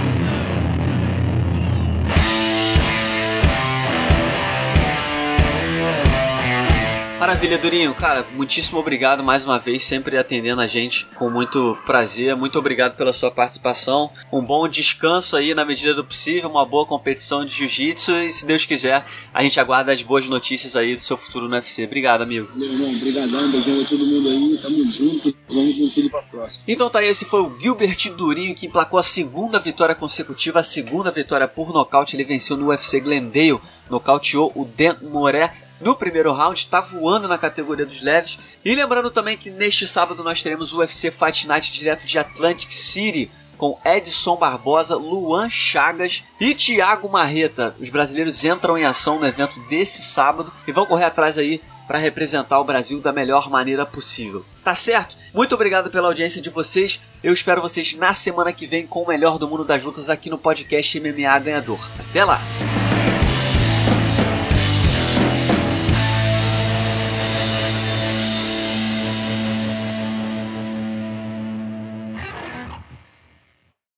Maravilha, 7.29 7.59
Durinho. 7.59 7.93
Cara, 7.93 8.25
muitíssimo 8.33 8.79
obrigado 8.79 9.23
mais 9.23 9.45
uma 9.45 9.59
vez, 9.59 9.83
sempre 9.83 10.17
atendendo 10.17 10.61
a 10.61 10.65
gente 10.65 11.05
com 11.13 11.29
muito 11.29 11.77
prazer. 11.85 12.35
Muito 12.35 12.57
obrigado 12.57 12.95
pela 12.95 13.13
sua 13.13 13.29
participação. 13.29 14.09
Um 14.33 14.43
bom 14.43 14.67
descanso 14.67 15.37
aí 15.37 15.53
na 15.53 15.63
medida 15.63 15.93
do 15.93 16.03
possível, 16.03 16.49
uma 16.49 16.65
boa 16.65 16.87
competição 16.87 17.45
de 17.45 17.53
jiu-jitsu 17.53 18.17
e, 18.17 18.31
se 18.31 18.47
Deus 18.47 18.65
quiser, 18.65 19.05
a 19.31 19.43
gente 19.43 19.59
aguarda 19.59 19.93
as 19.93 20.01
boas 20.01 20.27
notícias 20.27 20.75
aí 20.75 20.95
do 20.95 21.01
seu 21.01 21.15
futuro 21.15 21.47
no 21.47 21.53
UFC. 21.53 21.83
Obrigado, 21.83 22.23
amigo. 22.23 22.49
Meu 22.55 22.67
irmão, 22.67 22.95
obrigadão, 22.95 23.51
beijão 23.51 23.79
a 23.79 23.85
todo 23.85 24.03
mundo 24.03 24.27
aí, 24.27 24.59
tamo 24.59 24.91
junto, 24.91 25.35
vamos 25.49 25.77
com 25.77 25.87
tudo 25.87 26.09
pra 26.09 26.23
próxima. 26.23 26.63
Então 26.67 26.89
tá 26.89 26.97
aí, 26.97 27.09
esse 27.09 27.25
foi 27.25 27.41
o 27.43 27.55
Gilbert 27.59 28.09
Durinho 28.17 28.55
que 28.55 28.65
emplacou 28.65 28.99
a 28.99 29.03
segunda 29.03 29.59
vitória 29.59 29.93
consecutiva, 29.93 30.61
a 30.61 30.63
segunda 30.63 31.11
vitória 31.11 31.47
por 31.47 31.71
nocaute. 31.71 32.15
Ele 32.15 32.23
venceu 32.23 32.57
no 32.57 32.69
UFC 32.69 32.99
Glendale, 32.99 33.59
nocauteou 33.87 34.51
o 34.55 34.65
Dan 34.65 34.95
Moré 35.03 35.68
no 35.79 35.95
primeiro 35.95 36.33
round, 36.33 36.59
está 36.59 36.81
voando 36.81 37.27
na 37.27 37.37
categoria 37.37 37.85
dos 37.85 38.01
leves. 38.01 38.37
E 38.63 38.75
lembrando 38.75 39.09
também 39.09 39.37
que 39.37 39.49
neste 39.49 39.87
sábado 39.87 40.23
nós 40.23 40.41
teremos 40.41 40.73
o 40.73 40.79
UFC 40.79 41.11
Fight 41.11 41.47
Night 41.47 41.71
direto 41.73 42.05
de 42.05 42.19
Atlantic 42.19 42.71
City 42.71 43.31
com 43.57 43.77
Edson 43.83 44.37
Barbosa, 44.37 44.95
Luan 44.95 45.49
Chagas 45.49 46.23
e 46.39 46.55
Thiago 46.55 47.09
Marreta. 47.09 47.75
Os 47.79 47.89
brasileiros 47.89 48.43
entram 48.45 48.77
em 48.77 48.85
ação 48.85 49.19
no 49.19 49.27
evento 49.27 49.59
desse 49.67 50.01
sábado 50.01 50.51
e 50.65 50.71
vão 50.71 50.85
correr 50.85 51.03
atrás 51.03 51.37
aí 51.37 51.61
para 51.85 51.97
representar 51.97 52.59
o 52.59 52.63
Brasil 52.63 53.01
da 53.01 53.11
melhor 53.11 53.49
maneira 53.49 53.85
possível. 53.85 54.45
Tá 54.63 54.75
certo? 54.75 55.17
Muito 55.33 55.55
obrigado 55.55 55.89
pela 55.89 56.07
audiência 56.07 56.39
de 56.41 56.49
vocês. 56.49 57.01
Eu 57.23 57.33
espero 57.33 57.61
vocês 57.61 57.95
na 57.95 58.13
semana 58.13 58.53
que 58.53 58.67
vem 58.67 58.85
com 58.85 59.01
o 59.01 59.07
melhor 59.07 59.37
do 59.37 59.47
mundo 59.47 59.65
das 59.65 59.83
lutas 59.83 60.09
aqui 60.09 60.29
no 60.29 60.37
podcast 60.37 60.99
MMA 60.99 61.39
Ganhador. 61.39 61.79
Até 61.99 62.23
lá! 62.23 62.39